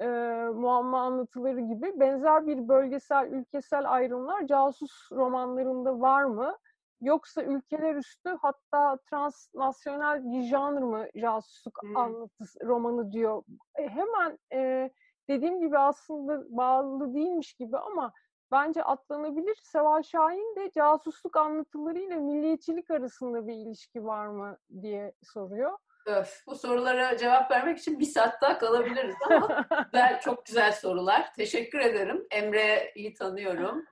[0.00, 0.06] e,
[0.54, 6.56] muamma anlatıları gibi benzer bir bölgesel, ülkesel ayrımlar casus romanlarında var mı?
[7.00, 11.96] Yoksa ülkeler üstü hatta transnasyonel bir janr mı casusluk hmm.
[11.96, 13.42] anlatısı romanı diyor.
[13.78, 14.90] E, hemen e,
[15.28, 18.12] dediğim gibi aslında bağlı değilmiş gibi ama
[18.52, 19.58] bence atlanabilir.
[19.62, 25.78] Seval Şahin de casusluk anlatılarıyla milliyetçilik arasında bir ilişki var mı diye soruyor.
[26.06, 31.34] Öf, bu sorulara cevap vermek için bir saat daha kalabiliriz ama güzel, çok güzel sorular.
[31.34, 32.26] Teşekkür ederim.
[32.30, 33.84] Emre'yi tanıyorum.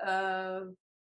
[0.00, 0.12] Ee,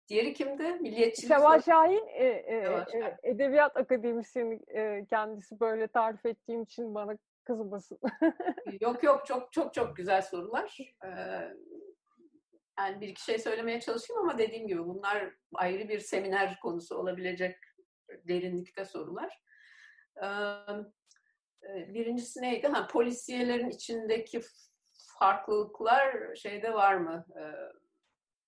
[0.08, 0.64] diğeri kimdi?
[0.64, 1.28] Milliyetçilik.
[1.28, 3.02] Seval Şahin, e, e, Seval Şahin.
[3.02, 8.00] E, Edebiyat Akademisyeni e, kendisi böyle tarif ettiğim için bana kızmasın.
[8.82, 10.78] yok yok çok çok çok güzel sorular.
[11.04, 11.08] Ee,
[12.80, 17.58] yani bir iki şey söylemeye çalışayım ama dediğim gibi bunlar ayrı bir seminer konusu olabilecek
[18.28, 19.42] derinlikte sorular.
[21.64, 22.68] Birincisi neydi?
[22.68, 24.42] Ha, polisiyelerin içindeki
[25.20, 27.26] farklılıklar şeyde var mı?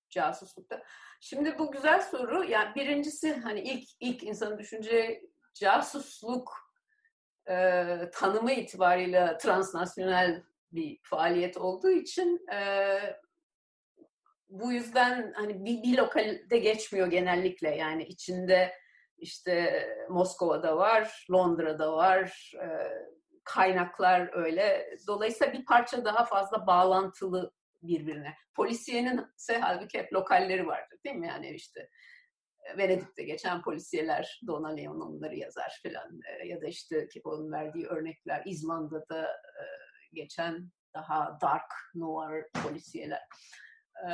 [0.09, 0.83] Casuslukta.
[1.21, 2.43] Şimdi bu güzel soru.
[2.43, 6.53] Yani birincisi hani ilk ilk insanın düşüneceği casusluk
[7.49, 12.97] e, tanımı itibariyle transnasyonel bir faaliyet olduğu için e,
[14.49, 18.73] bu yüzden hani bir, bir lokalde geçmiyor genellikle yani içinde
[19.23, 22.67] işte Moskova'da var, Londra'da var, e,
[23.43, 24.97] kaynaklar öyle.
[25.07, 27.51] Dolayısıyla bir parça daha fazla bağlantılı
[27.81, 28.33] birbirine.
[28.55, 31.27] Polisiyenin ise halbuki hep lokalleri vardır değil mi?
[31.27, 31.89] Yani işte
[32.77, 38.41] Venedik'te geçen polisiyeler Donna Leon onları yazar filan e, ya da işte Kepo'nun verdiği örnekler
[38.45, 39.63] İzlanda'da e,
[40.13, 43.21] geçen daha dark noir polisiyeler.
[44.09, 44.11] E,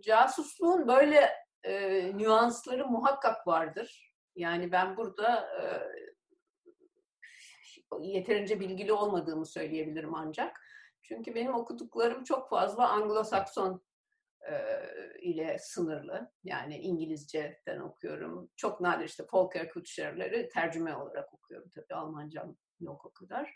[0.00, 1.30] casusluğun böyle
[1.64, 1.72] e,
[2.16, 4.11] nüansları muhakkak vardır.
[4.36, 5.48] Yani ben burada
[8.00, 10.60] yeterince bilgili olmadığımı söyleyebilirim ancak.
[11.02, 13.80] Çünkü benim okuduklarım çok fazla Anglo-Sakson
[15.20, 16.32] ile sınırlı.
[16.44, 18.50] Yani İngilizceden okuyorum.
[18.56, 21.70] Çok nadir işte Volker Kutscher'leri tercüme olarak okuyorum.
[21.74, 23.54] Tabii Almancam yok o kadar.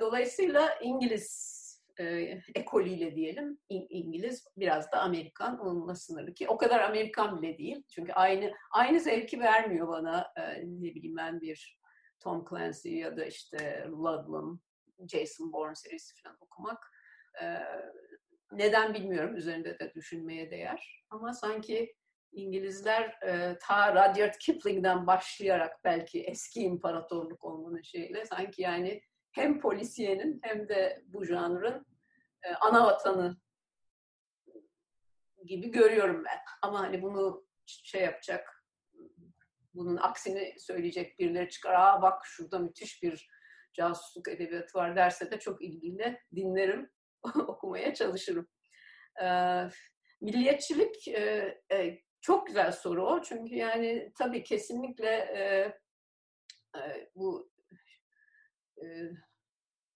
[0.00, 1.67] Dolayısıyla İngiliz
[2.00, 7.82] e, ekolüyle diyelim İngiliz biraz da Amerikan onunla sınırlı ki o kadar Amerikan bile değil.
[7.88, 11.78] Çünkü aynı aynı zevki vermiyor bana e, ne bileyim ben bir
[12.20, 14.60] Tom Clancy ya da işte Ludlum,
[15.12, 16.90] Jason Bourne serisi falan okumak.
[17.42, 17.46] E,
[18.52, 21.04] neden bilmiyorum üzerinde de düşünmeye değer.
[21.10, 21.94] Ama sanki
[22.32, 29.00] İngilizler e, ta Rudyard Kipling'den başlayarak belki eski imparatorluk olmanın şeyle sanki yani
[29.32, 31.86] hem polisiyenin hem de bu janrın
[32.42, 33.36] e, ana vatanı
[35.46, 36.38] gibi görüyorum ben.
[36.62, 38.64] Ama hani bunu şey yapacak,
[39.74, 41.74] bunun aksini söyleyecek birileri çıkar.
[41.74, 43.28] Aa bak şurada müthiş bir
[43.72, 46.90] casusluk edebiyatı var derse de çok ilgiyle dinlerim,
[47.34, 48.48] okumaya çalışırım.
[49.22, 49.68] Ee,
[50.20, 53.22] milliyetçilik e, e, çok güzel soru o.
[53.22, 55.40] Çünkü yani tabii kesinlikle e,
[56.78, 57.50] e, bu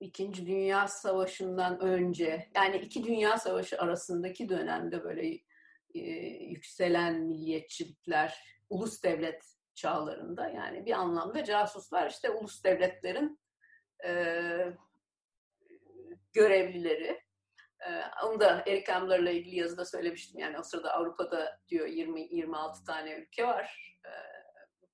[0.00, 5.38] İkinci Dünya Savaşı'ndan önce yani iki Dünya Savaşı arasındaki dönemde böyle
[6.44, 8.38] yükselen milliyetçilikler
[8.70, 13.40] ulus devlet çağlarında yani bir anlamda casuslar işte ulus devletlerin
[14.04, 14.12] e,
[16.32, 17.22] görevlileri.
[17.86, 17.90] E,
[18.24, 20.40] onu da Eric Ambler'la ilgili yazıda söylemiştim.
[20.40, 23.98] Yani o sırada Avrupa'da diyor 20-26 tane ülke var.
[24.04, 24.10] E,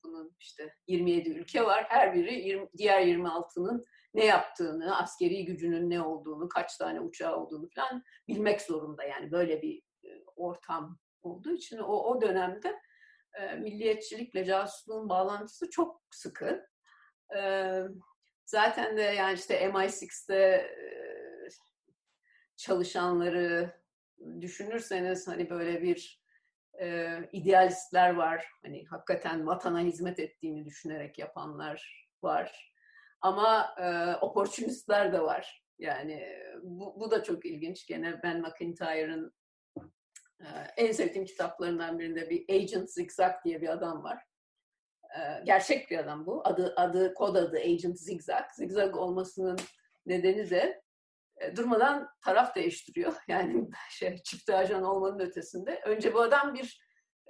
[0.09, 1.86] bunun işte 27 ülke var.
[1.88, 3.84] Her biri 20, diğer 26'nın
[4.14, 9.04] ne yaptığını, askeri gücünün ne olduğunu, kaç tane uçağı olduğunu falan bilmek zorunda.
[9.04, 12.74] Yani böyle bir e, ortam olduğu için o, o dönemde
[13.34, 16.66] e, milliyetçilikle casusluğun bağlantısı çok sıkı.
[17.36, 17.72] E,
[18.46, 20.88] zaten de yani işte MI6'te e,
[22.56, 23.80] çalışanları
[24.40, 26.22] düşünürseniz hani böyle bir
[26.81, 28.47] e, idealistler var.
[28.62, 32.72] Hani hakikaten vatana hizmet ettiğini düşünerek yapanlar var.
[33.20, 35.64] Ama e, opportunistler de var.
[35.79, 36.29] Yani
[36.62, 37.87] bu, bu da çok ilginç.
[37.87, 39.33] Gene Ben McIntyre'ın
[40.41, 44.22] e, en sevdiğim kitaplarından birinde bir Agent Zigzag diye bir adam var.
[45.16, 46.43] E, gerçek bir adam bu.
[46.47, 48.45] Adı, adı kod adı Agent Zigzag.
[48.57, 49.59] Zigzag olmasının
[50.07, 50.83] nedeni de
[51.57, 53.12] durmadan taraf değiştiriyor.
[53.28, 55.80] Yani şey, çift ajan olmanın ötesinde.
[55.84, 56.80] Önce bu adam bir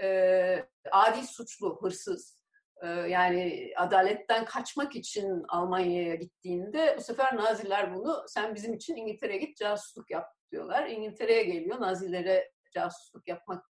[0.03, 2.39] e, adi suçlu, hırsız.
[2.83, 9.39] E, yani adaletten kaçmak için Almanya'ya gittiğinde bu sefer Naziler bunu sen bizim için İngiltere'ye
[9.39, 10.87] git casusluk yap diyorlar.
[10.87, 13.65] İngiltere'ye geliyor Nazilere casusluk yapmak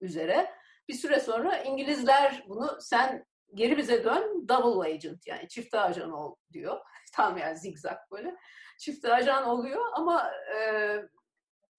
[0.00, 0.50] üzere.
[0.88, 6.34] Bir süre sonra İngilizler bunu sen geri bize dön double agent yani çift ajan ol
[6.52, 6.80] diyor.
[7.12, 8.36] Tam yani zigzag böyle
[8.78, 10.58] çift ajan oluyor ama e,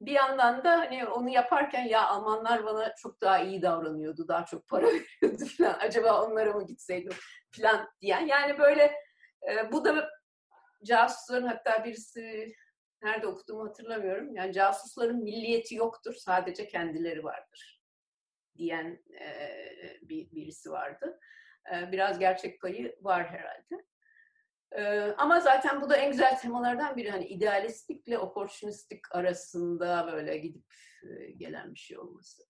[0.01, 4.67] bir yandan da hani onu yaparken ya Almanlar bana çok daha iyi davranıyordu, daha çok
[4.67, 4.87] para
[5.21, 5.79] veriyordu falan.
[5.79, 7.13] Acaba onlara mı gitseydim
[7.51, 8.25] falan diyen.
[8.25, 8.83] Yani böyle
[9.49, 10.09] e, bu da
[10.83, 12.53] casusların hatta birisi
[13.01, 14.35] nerede okuduğumu hatırlamıyorum.
[14.35, 17.81] Yani casusların milliyeti yoktur, sadece kendileri vardır
[18.57, 19.27] diyen e,
[20.01, 21.19] bir birisi vardı.
[21.73, 23.85] E, biraz gerçek payı var herhalde.
[24.71, 27.09] Ee, ama zaten bu da en güzel temalardan biri.
[27.09, 30.65] Hani idealistlikle opportunistik arasında böyle gidip
[31.03, 32.43] e, gelen bir şey olması.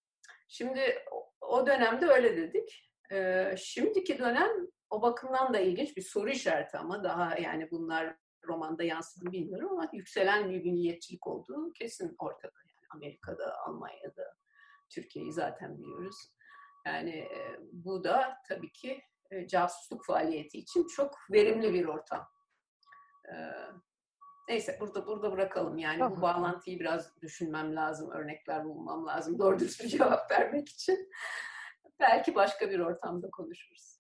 [0.48, 1.04] Şimdi
[1.42, 2.92] o dönemde öyle dedik.
[3.12, 4.52] Ee, şimdiki dönem
[4.90, 8.16] o bakımdan da ilginç bir soru işareti ama daha yani bunlar
[8.48, 12.54] romanda yansıdı bilmiyorum ama yükselen bir milliyetçilik olduğu kesin ortada.
[12.68, 14.36] Yani Amerika'da, Almanya'da,
[14.90, 16.16] Türkiye'yi zaten biliyoruz.
[16.86, 19.02] Yani e, bu da tabii ki
[19.48, 22.28] casusluk faaliyeti için çok verimli bir ortam.
[23.26, 23.34] E,
[24.50, 25.78] neyse burada burada bırakalım.
[25.78, 26.18] Yani tamam.
[26.18, 31.10] bu bağlantıyı biraz düşünmem lazım, örnekler bulmam lazım doğru düz bir cevap vermek için.
[32.00, 34.00] Belki başka bir ortamda konuşuruz.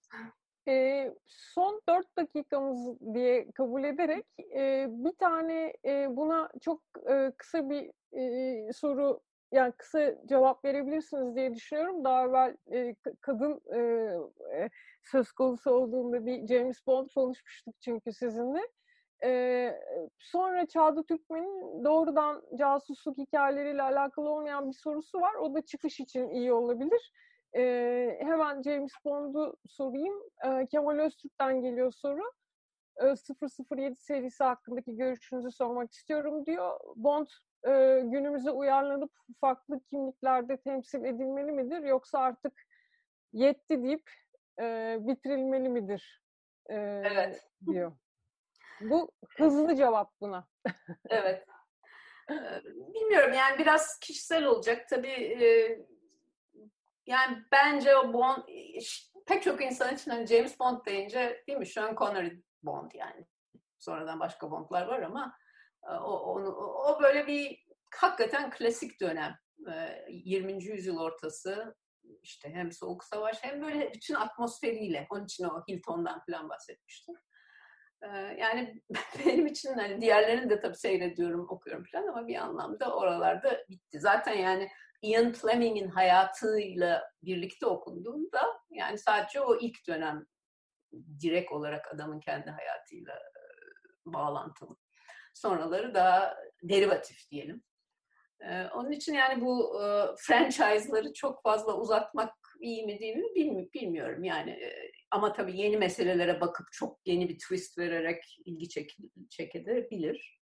[0.67, 4.25] E, son dört dakikamız diye kabul ederek
[4.55, 9.21] e, bir tane e, buna çok e, kısa bir e, soru
[9.51, 12.03] yani kısa cevap verebilirsiniz diye düşünüyorum.
[12.03, 14.69] Daha evvel e, kadın e,
[15.03, 18.59] söz konusu olduğunda bir James Bond konuşmuştuk çünkü sizinle.
[19.23, 19.71] E,
[20.17, 25.35] sonra Çağda Türkmen'in doğrudan casusluk hikayeleriyle alakalı olmayan bir sorusu var.
[25.35, 27.11] O da çıkış için iyi olabilir.
[27.55, 27.61] E,
[28.21, 30.15] hemen James Bond'u sorayım.
[30.45, 32.21] E, Kemal Öztürk'ten geliyor soru.
[32.99, 36.79] 007 serisi hakkındaki görüşünüzü sormak istiyorum diyor.
[36.95, 37.27] Bond
[37.67, 39.11] e, günümüze uyarlanıp
[39.41, 42.53] farklı kimliklerde temsil edilmeli midir yoksa artık
[43.33, 44.11] yetti deyip
[44.59, 46.23] e, bitirilmeli midir
[46.69, 47.47] e, evet.
[47.67, 47.91] diyor.
[48.81, 50.47] Bu hızlı cevap buna.
[51.09, 51.45] evet.
[52.93, 55.85] Bilmiyorum yani biraz kişisel olacak tabii.
[57.07, 58.43] Yani bence o Bond
[59.25, 63.25] pek çok insan için hani James Bond deyince değil mi Sean Connery Bond yani.
[63.79, 65.37] Sonradan başka Bond'lar var ama
[65.89, 67.65] O, onu, o böyle bir
[67.95, 69.35] hakikaten klasik dönem.
[70.09, 70.63] 20.
[70.63, 71.75] yüzyıl ortası
[72.21, 75.07] işte hem soğuk savaş hem böyle bütün atmosferiyle.
[75.09, 77.15] Onun için o Hilton'dan falan bahsetmiştim.
[78.37, 78.81] Yani
[79.25, 83.99] benim için hani diğerlerini de tabii seyrediyorum, okuyorum falan ama bir anlamda oralarda bitti.
[83.99, 84.69] Zaten yani
[85.01, 90.25] Ian Fleming'in hayatıyla birlikte okunduğunda yani sadece o ilk dönem
[91.21, 93.19] direkt olarak adamın kendi hayatıyla
[94.05, 94.75] bağlantılı.
[95.35, 97.63] Sonraları daha derivatif diyelim.
[98.73, 99.79] Onun için yani bu
[100.17, 104.59] franchise'ları çok fazla uzatmak iyi mi değil mi bilmiyorum yani.
[105.11, 108.97] Ama tabii yeni meselelere bakıp çok yeni bir twist vererek ilgi çek
[109.29, 110.41] çekebilir.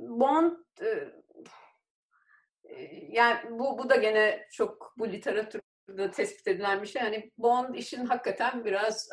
[0.00, 0.56] Bond
[3.08, 7.02] yani bu, bu da gene çok bu literatürde tespit edilen bir şey.
[7.02, 9.08] Yani Bond işin hakikaten biraz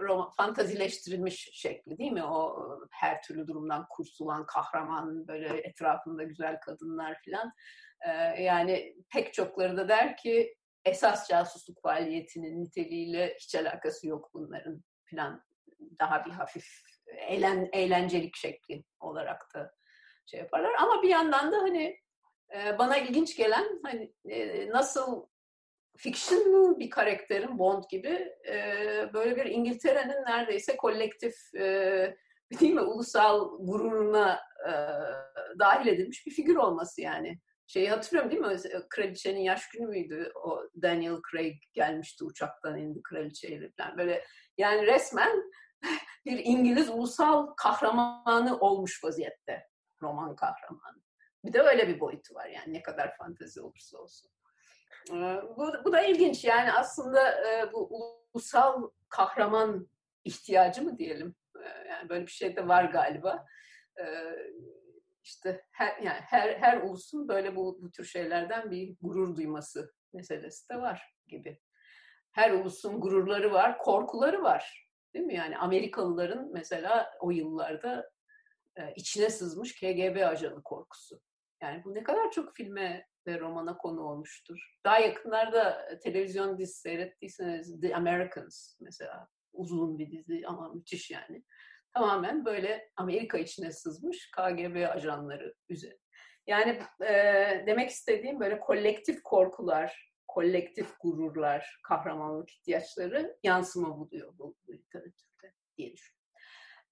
[0.00, 2.24] roman, fantazileştirilmiş şekli değil mi?
[2.24, 7.52] O her türlü durumdan kurtulan kahraman, böyle etrafında güzel kadınlar filan.
[8.38, 15.42] Yani pek çokları da der ki esas casusluk faaliyetinin niteliğiyle hiç alakası yok bunların filan.
[16.00, 16.66] Daha bir hafif
[17.06, 19.74] eğlen, eğlencelik şekli olarak da
[20.26, 20.74] şey yaparlar.
[20.78, 21.98] Ama bir yandan da hani
[22.78, 24.12] bana ilginç gelen hani
[24.70, 25.26] nasıl
[25.96, 28.64] fictional bir karakterin Bond gibi e,
[29.14, 32.16] böyle bir İngiltere'nin neredeyse kolektif e,
[32.60, 34.72] değil mi ulusal gururuna e,
[35.58, 37.38] dahil edilmiş bir figür olması yani.
[37.66, 38.86] Şeyi hatırlıyorum değil mi?
[38.90, 40.32] Kraliçenin yaş günü müydü?
[40.44, 43.98] O Daniel Craig gelmişti uçaktan indi kraliçeyle falan.
[43.98, 44.24] Böyle
[44.58, 45.42] yani resmen
[46.26, 49.66] bir İngiliz ulusal kahramanı olmuş vaziyette.
[50.02, 51.02] Roman kahramanı.
[51.44, 54.30] Bir de öyle bir boyutu var yani ne kadar fantezi olursa olsun.
[55.56, 57.42] Bu, bu da ilginç yani aslında
[57.72, 57.88] bu
[58.34, 59.88] ulusal kahraman
[60.24, 61.34] ihtiyacı mı diyelim?
[61.88, 63.46] Yani böyle bir şey de var galiba.
[65.22, 70.68] İşte her, yani her, her ulusun böyle bu, bu tür şeylerden bir gurur duyması meselesi
[70.68, 71.60] de var gibi.
[72.32, 74.90] Her ulusun gururları var, korkuları var.
[75.14, 75.34] Değil mi?
[75.34, 78.10] Yani Amerikalıların mesela o yıllarda
[78.96, 81.20] içine sızmış KGB ajanı korkusu.
[81.62, 84.76] Yani bu ne kadar çok filme ve romana konu olmuştur.
[84.84, 91.44] Daha yakınlarda e, televizyon dizisi seyrettiyseniz The Americans mesela uzun bir dizi ama müthiş yani.
[91.94, 95.98] Tamamen böyle Amerika içine sızmış KGB ajanları üzerine.
[96.46, 97.12] Yani e,
[97.66, 106.30] demek istediğim böyle kolektif korkular, kolektif gururlar, kahramanlık ihtiyaçları yansıma buluyor bu, literatürde diye düşünüyorum.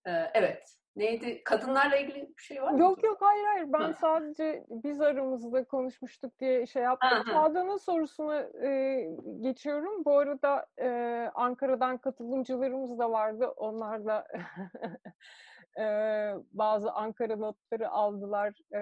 [0.06, 1.44] E, evet, Neydi?
[1.44, 2.80] Kadınlarla ilgili bir şey var mı?
[2.80, 3.72] Yok yok hayır hayır.
[3.72, 3.92] Ben ha.
[3.92, 7.24] sadece biz aramızda konuşmuştuk diye şey yaptım.
[7.26, 9.02] Çağdan'ın sorusuna e,
[9.40, 10.04] geçiyorum.
[10.04, 10.88] Bu arada e,
[11.34, 13.48] Ankara'dan katılımcılarımız da vardı.
[13.56, 14.26] Onlar da
[15.78, 15.84] e,
[16.52, 18.54] bazı Ankara notları aldılar.
[18.72, 18.78] E,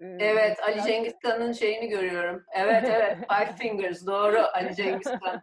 [0.00, 2.44] e, evet, Ali Cengiz Kan'ın şeyini görüyorum.
[2.52, 3.16] Evet, evet.
[3.30, 5.42] Five Fingers, doğru Ali Cengiz Kan.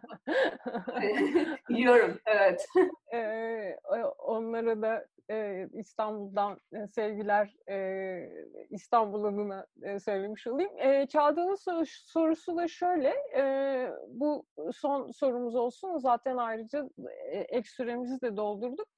[1.68, 2.66] Yiyorum, evet.
[3.14, 3.76] E,
[4.18, 6.60] onlara da e, İstanbul'dan
[6.94, 8.28] sevgiler e,
[8.70, 10.78] İstanbul adına e, söylemiş olayım.
[10.78, 13.44] E, Çağda'nın sor- sorusu da şöyle, e,
[14.08, 16.88] bu son sorumuz olsun zaten ayrıca
[17.30, 18.88] e, ek süremizi de doldurduk.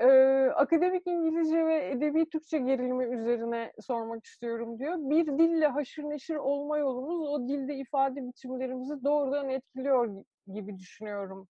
[0.00, 4.96] Ee, akademik İngilizce ve edebi Türkçe gerilimi üzerine sormak istiyorum diyor.
[4.98, 10.24] Bir dille haşır neşir olma yolumuz o dilde ifade biçimlerimizi doğrudan etkiliyor
[10.54, 11.48] gibi düşünüyorum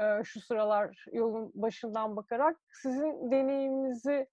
[0.00, 2.56] e, şu sıralar yolun başından bakarak.
[2.82, 4.26] Sizin deneyiminizi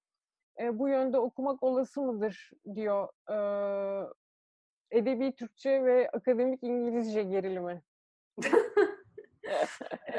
[0.61, 3.38] e, bu yönde okumak olası mıdır diyor e,
[4.91, 7.82] edebi Türkçe ve akademik İngilizce gerilimi.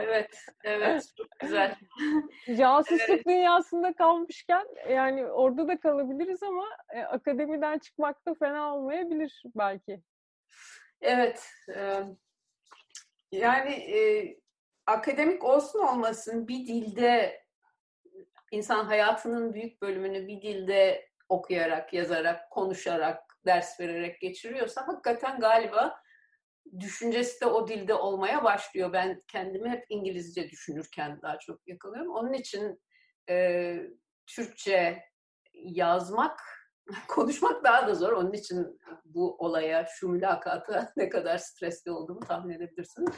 [0.02, 1.12] Evet, evet.
[1.16, 1.76] Çok güzel.
[2.56, 3.26] Casusluk evet.
[3.26, 6.64] dünyasında kalmışken yani orada da kalabiliriz ama
[6.94, 10.02] e, akademiden çıkmak da fena olmayabilir belki.
[11.00, 11.50] Evet.
[11.76, 12.02] E,
[13.32, 14.00] yani e,
[14.86, 17.42] akademik olsun olmasın bir dilde
[18.50, 26.01] insan hayatının büyük bölümünü bir dilde okuyarak, yazarak, konuşarak, ders vererek geçiriyorsa hakikaten galiba
[26.80, 28.92] düşüncesi de o dilde olmaya başlıyor.
[28.92, 32.14] Ben kendimi hep İngilizce düşünürken daha çok yakalıyorum.
[32.14, 32.80] Onun için
[33.30, 33.76] e,
[34.26, 35.02] Türkçe
[35.54, 36.40] yazmak,
[37.08, 38.12] konuşmak daha da zor.
[38.12, 43.14] Onun için bu olaya, şu mülakata ne kadar stresli olduğumu tahmin edebilirsiniz.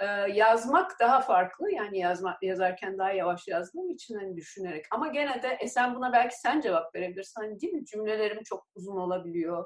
[0.00, 1.70] Ee, yazmak daha farklı.
[1.70, 4.86] Yani yazmak yazarken daha yavaş yazdığım için hani düşünerek.
[4.90, 7.40] Ama gene de e sen buna belki sen cevap verebilirsin.
[7.40, 7.84] Hani değil mi?
[7.84, 9.64] Cümlelerim çok uzun olabiliyor.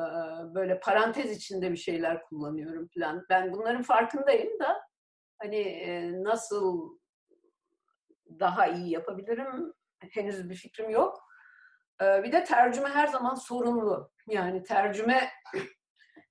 [0.00, 0.04] Ee,
[0.54, 3.26] böyle parantez içinde bir şeyler kullanıyorum falan.
[3.30, 4.82] Ben bunların farkındayım da
[5.38, 6.98] hani e, nasıl
[8.40, 9.72] daha iyi yapabilirim
[10.10, 11.18] henüz bir fikrim yok.
[12.02, 14.10] E, bir de tercüme her zaman sorunlu.
[14.28, 15.30] Yani tercüme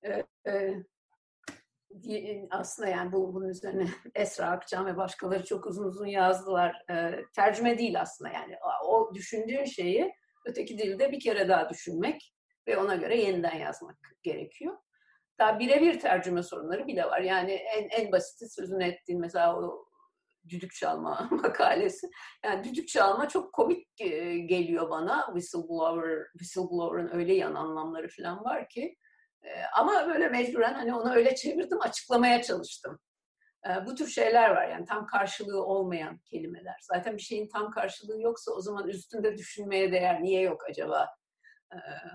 [0.04, 0.84] e, e,
[2.52, 6.86] aslında yani bu, bunun üzerine Esra Akçam ve başkaları çok uzun uzun yazdılar.
[6.90, 8.56] E, tercüme değil aslında yani
[8.86, 10.14] o düşündüğün şeyi
[10.46, 12.35] öteki dilde bir kere daha düşünmek
[12.68, 14.78] ve ona göre yeniden yazmak gerekiyor.
[15.40, 17.22] Daha birebir tercüme sorunları bile var.
[17.22, 19.86] Yani en, en basiti sözünü ettiğin mesela o
[20.50, 22.08] düdük çalma makalesi.
[22.44, 23.98] Yani düdük çalma çok komik
[24.50, 25.26] geliyor bana.
[25.26, 28.96] Whistleblower, whistleblower'ın öyle yan anlamları falan var ki.
[29.74, 33.00] Ama böyle mecburen hani onu öyle çevirdim, açıklamaya çalıştım.
[33.86, 36.76] Bu tür şeyler var yani tam karşılığı olmayan kelimeler.
[36.82, 40.24] Zaten bir şeyin tam karşılığı yoksa o zaman üstünde düşünmeye değer.
[40.24, 41.08] Niye yok acaba?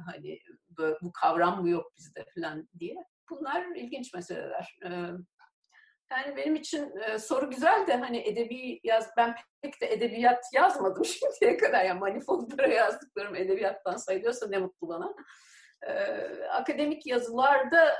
[0.06, 0.38] Hani
[1.02, 2.94] bu kavram mı yok bizde falan diye.
[3.30, 4.78] Bunlar ilginç meseleler.
[6.10, 11.56] Yani benim için soru güzel de hani edebi yaz ben pek de edebiyat yazmadım şimdiye
[11.56, 11.84] kadar.
[11.84, 15.14] Yani manifoldlara yazdıklarım edebiyattan sayılıyorsa ne mutlu bana.
[16.50, 17.96] Akademik yazılarda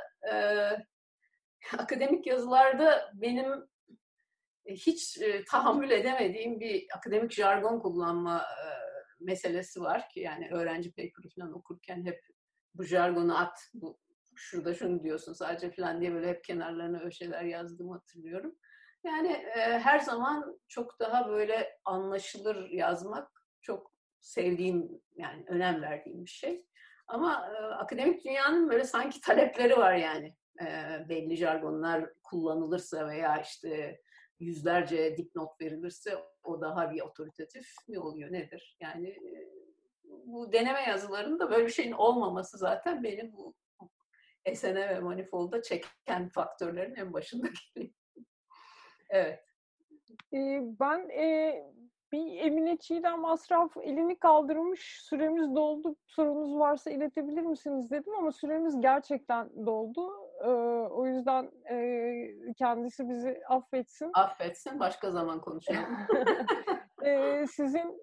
[1.79, 3.71] akademik yazılarda benim
[4.67, 8.67] hiç e, tahammül edemediğim bir akademik jargon kullanma e,
[9.21, 12.21] meselesi var ki yani öğrenci paper'ı falan okurken hep
[12.75, 13.99] bu jargonu at, bu
[14.35, 18.55] şurada şunu diyorsun sadece falan diye böyle hep kenarlarına öyle şeyler yazdığımı hatırlıyorum.
[19.05, 23.29] Yani e, her zaman çok daha böyle anlaşılır yazmak
[23.63, 26.65] çok sevdiğim yani önem verdiğim bir şey.
[27.07, 30.37] Ama e, akademik dünyanın böyle sanki talepleri var yani.
[30.63, 30.67] E,
[31.09, 34.01] belli jargonlar kullanılırsa veya işte
[34.39, 38.77] yüzlerce dipnot verilirse o daha bir otoritatif mi oluyor nedir?
[38.81, 39.17] Yani
[40.05, 43.55] bu deneme yazılarında böyle bir şeyin olmaması zaten benim bu
[44.55, 47.95] SNE ve Manifold'a çeken faktörlerin en başında geliyor.
[49.11, 49.45] evet.
[50.81, 51.63] Ben e,
[52.13, 58.81] bir Emine Çiğdem Masraf elini kaldırmış, süremiz doldu, sorunuz varsa iletebilir misiniz dedim ama süremiz
[58.81, 60.11] gerçekten doldu.
[60.45, 60.80] Ee,
[61.21, 64.11] yüzden e, kendisi bizi affetsin.
[64.15, 65.87] Affetsin, başka zaman konuşalım.
[67.05, 68.01] ee, sizin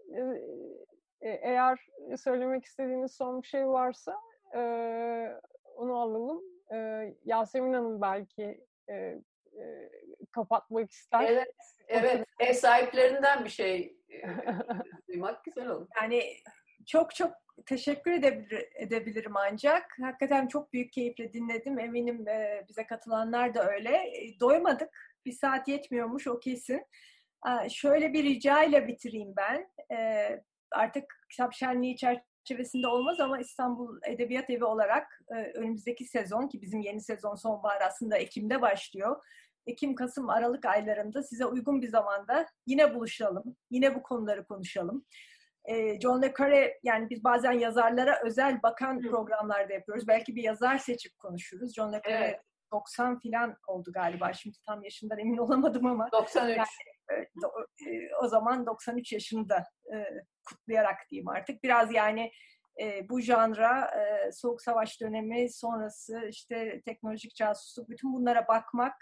[1.22, 1.88] e, eğer
[2.18, 4.15] söylemek istediğiniz son bir şey varsa
[4.56, 4.60] e,
[5.76, 6.41] onu alalım.
[6.73, 6.77] E,
[7.26, 9.89] Yasemin Hanım belki e, e,
[10.31, 11.23] kapatmak ister.
[11.23, 11.56] Evet,
[11.88, 12.27] evet.
[12.39, 13.98] Ev sahiplerinden bir şey
[15.07, 15.88] duymak güzel olur.
[16.02, 16.23] Yani
[16.85, 19.98] çok çok teşekkür edebilir, edebilirim ancak.
[20.02, 21.80] Hakikaten çok büyük keyifle dinledim.
[21.80, 23.89] Eminim e, bize katılanlar da öyle.
[23.89, 24.89] E, doymadık.
[25.26, 26.85] Bir saat yetmiyormuş o kesin.
[27.48, 29.69] E, şöyle bir rica ile bitireyim ben.
[29.98, 30.30] E,
[30.72, 36.81] artık kitap şenliği çerçevesinde olmaz ama İstanbul Edebiyat Evi olarak e, önümüzdeki sezon ki bizim
[36.81, 39.23] yeni sezon sonbahar aslında Ekim'de başlıyor.
[39.68, 43.56] Ekim, Kasım, Aralık aylarında size uygun bir zamanda yine buluşalım.
[43.72, 45.06] Yine bu konuları konuşalım.
[45.68, 50.07] E, John le Carre yani biz bazen yazarlara özel bakan programlarda yapıyoruz.
[50.07, 51.73] Belki bir yazar seçip konuşuruz.
[51.76, 52.41] John le Carre evet.
[52.72, 54.34] 90 filan oldu galiba.
[54.34, 56.10] Şimdi tam yaşından emin olamadım ama.
[56.11, 56.57] 93.
[56.57, 56.65] Yani,
[58.23, 59.64] o zaman 93 yaşında
[60.45, 61.64] kutlayarak diyeyim artık.
[61.64, 62.31] Biraz yani
[63.10, 63.91] bu janra
[64.31, 68.94] soğuk savaş dönemi sonrası işte teknolojik casusluk bütün bunlara bakmak,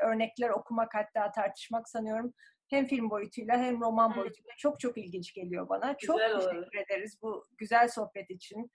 [0.00, 2.34] örnekler okumak hatta tartışmak sanıyorum
[2.70, 5.96] hem film boyutuyla hem roman boyutuyla çok çok ilginç geliyor bana.
[6.00, 6.86] Güzel çok teşekkür olur.
[6.86, 8.70] ederiz bu güzel sohbet için.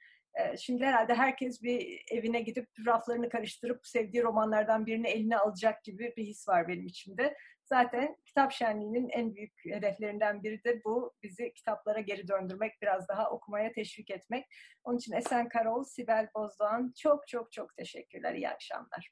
[0.58, 6.24] Şimdi herhalde herkes bir evine gidip raflarını karıştırıp sevdiği romanlardan birini eline alacak gibi bir
[6.24, 7.38] his var benim içimde.
[7.64, 11.14] Zaten kitap şenliğinin en büyük hedeflerinden biri de bu.
[11.24, 14.46] Bizi kitaplara geri döndürmek, biraz daha okumaya teşvik etmek.
[14.84, 18.34] Onun için Esen Karol, Sibel Bozdoğan çok çok çok teşekkürler.
[18.34, 19.12] İyi akşamlar.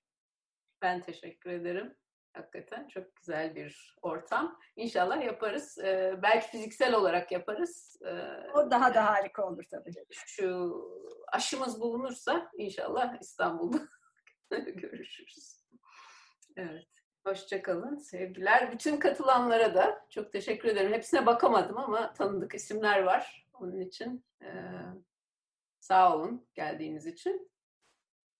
[0.81, 1.95] Ben teşekkür ederim.
[2.35, 4.59] Hakikaten çok güzel bir ortam.
[4.75, 5.77] İnşallah yaparız.
[5.77, 8.01] Ee, belki fiziksel olarak yaparız.
[8.05, 9.91] Ee, o daha da harika olur tabii.
[10.09, 10.75] Şu
[11.27, 13.77] aşımız bulunursa inşallah İstanbul'da
[14.59, 15.65] görüşürüz.
[16.55, 16.87] Evet.
[17.25, 17.97] Hoşçakalın.
[17.97, 18.71] Sevgiler.
[18.71, 20.93] Bütün katılanlara da çok teşekkür ederim.
[20.93, 23.47] Hepsine bakamadım ama tanıdık isimler var.
[23.53, 24.49] Onun için e,
[25.79, 27.51] sağ olun geldiğiniz için.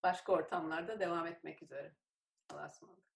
[0.04, 1.96] Başka ortamlarda devam etmek üzere.
[2.50, 3.15] Allah'a ısmarladık.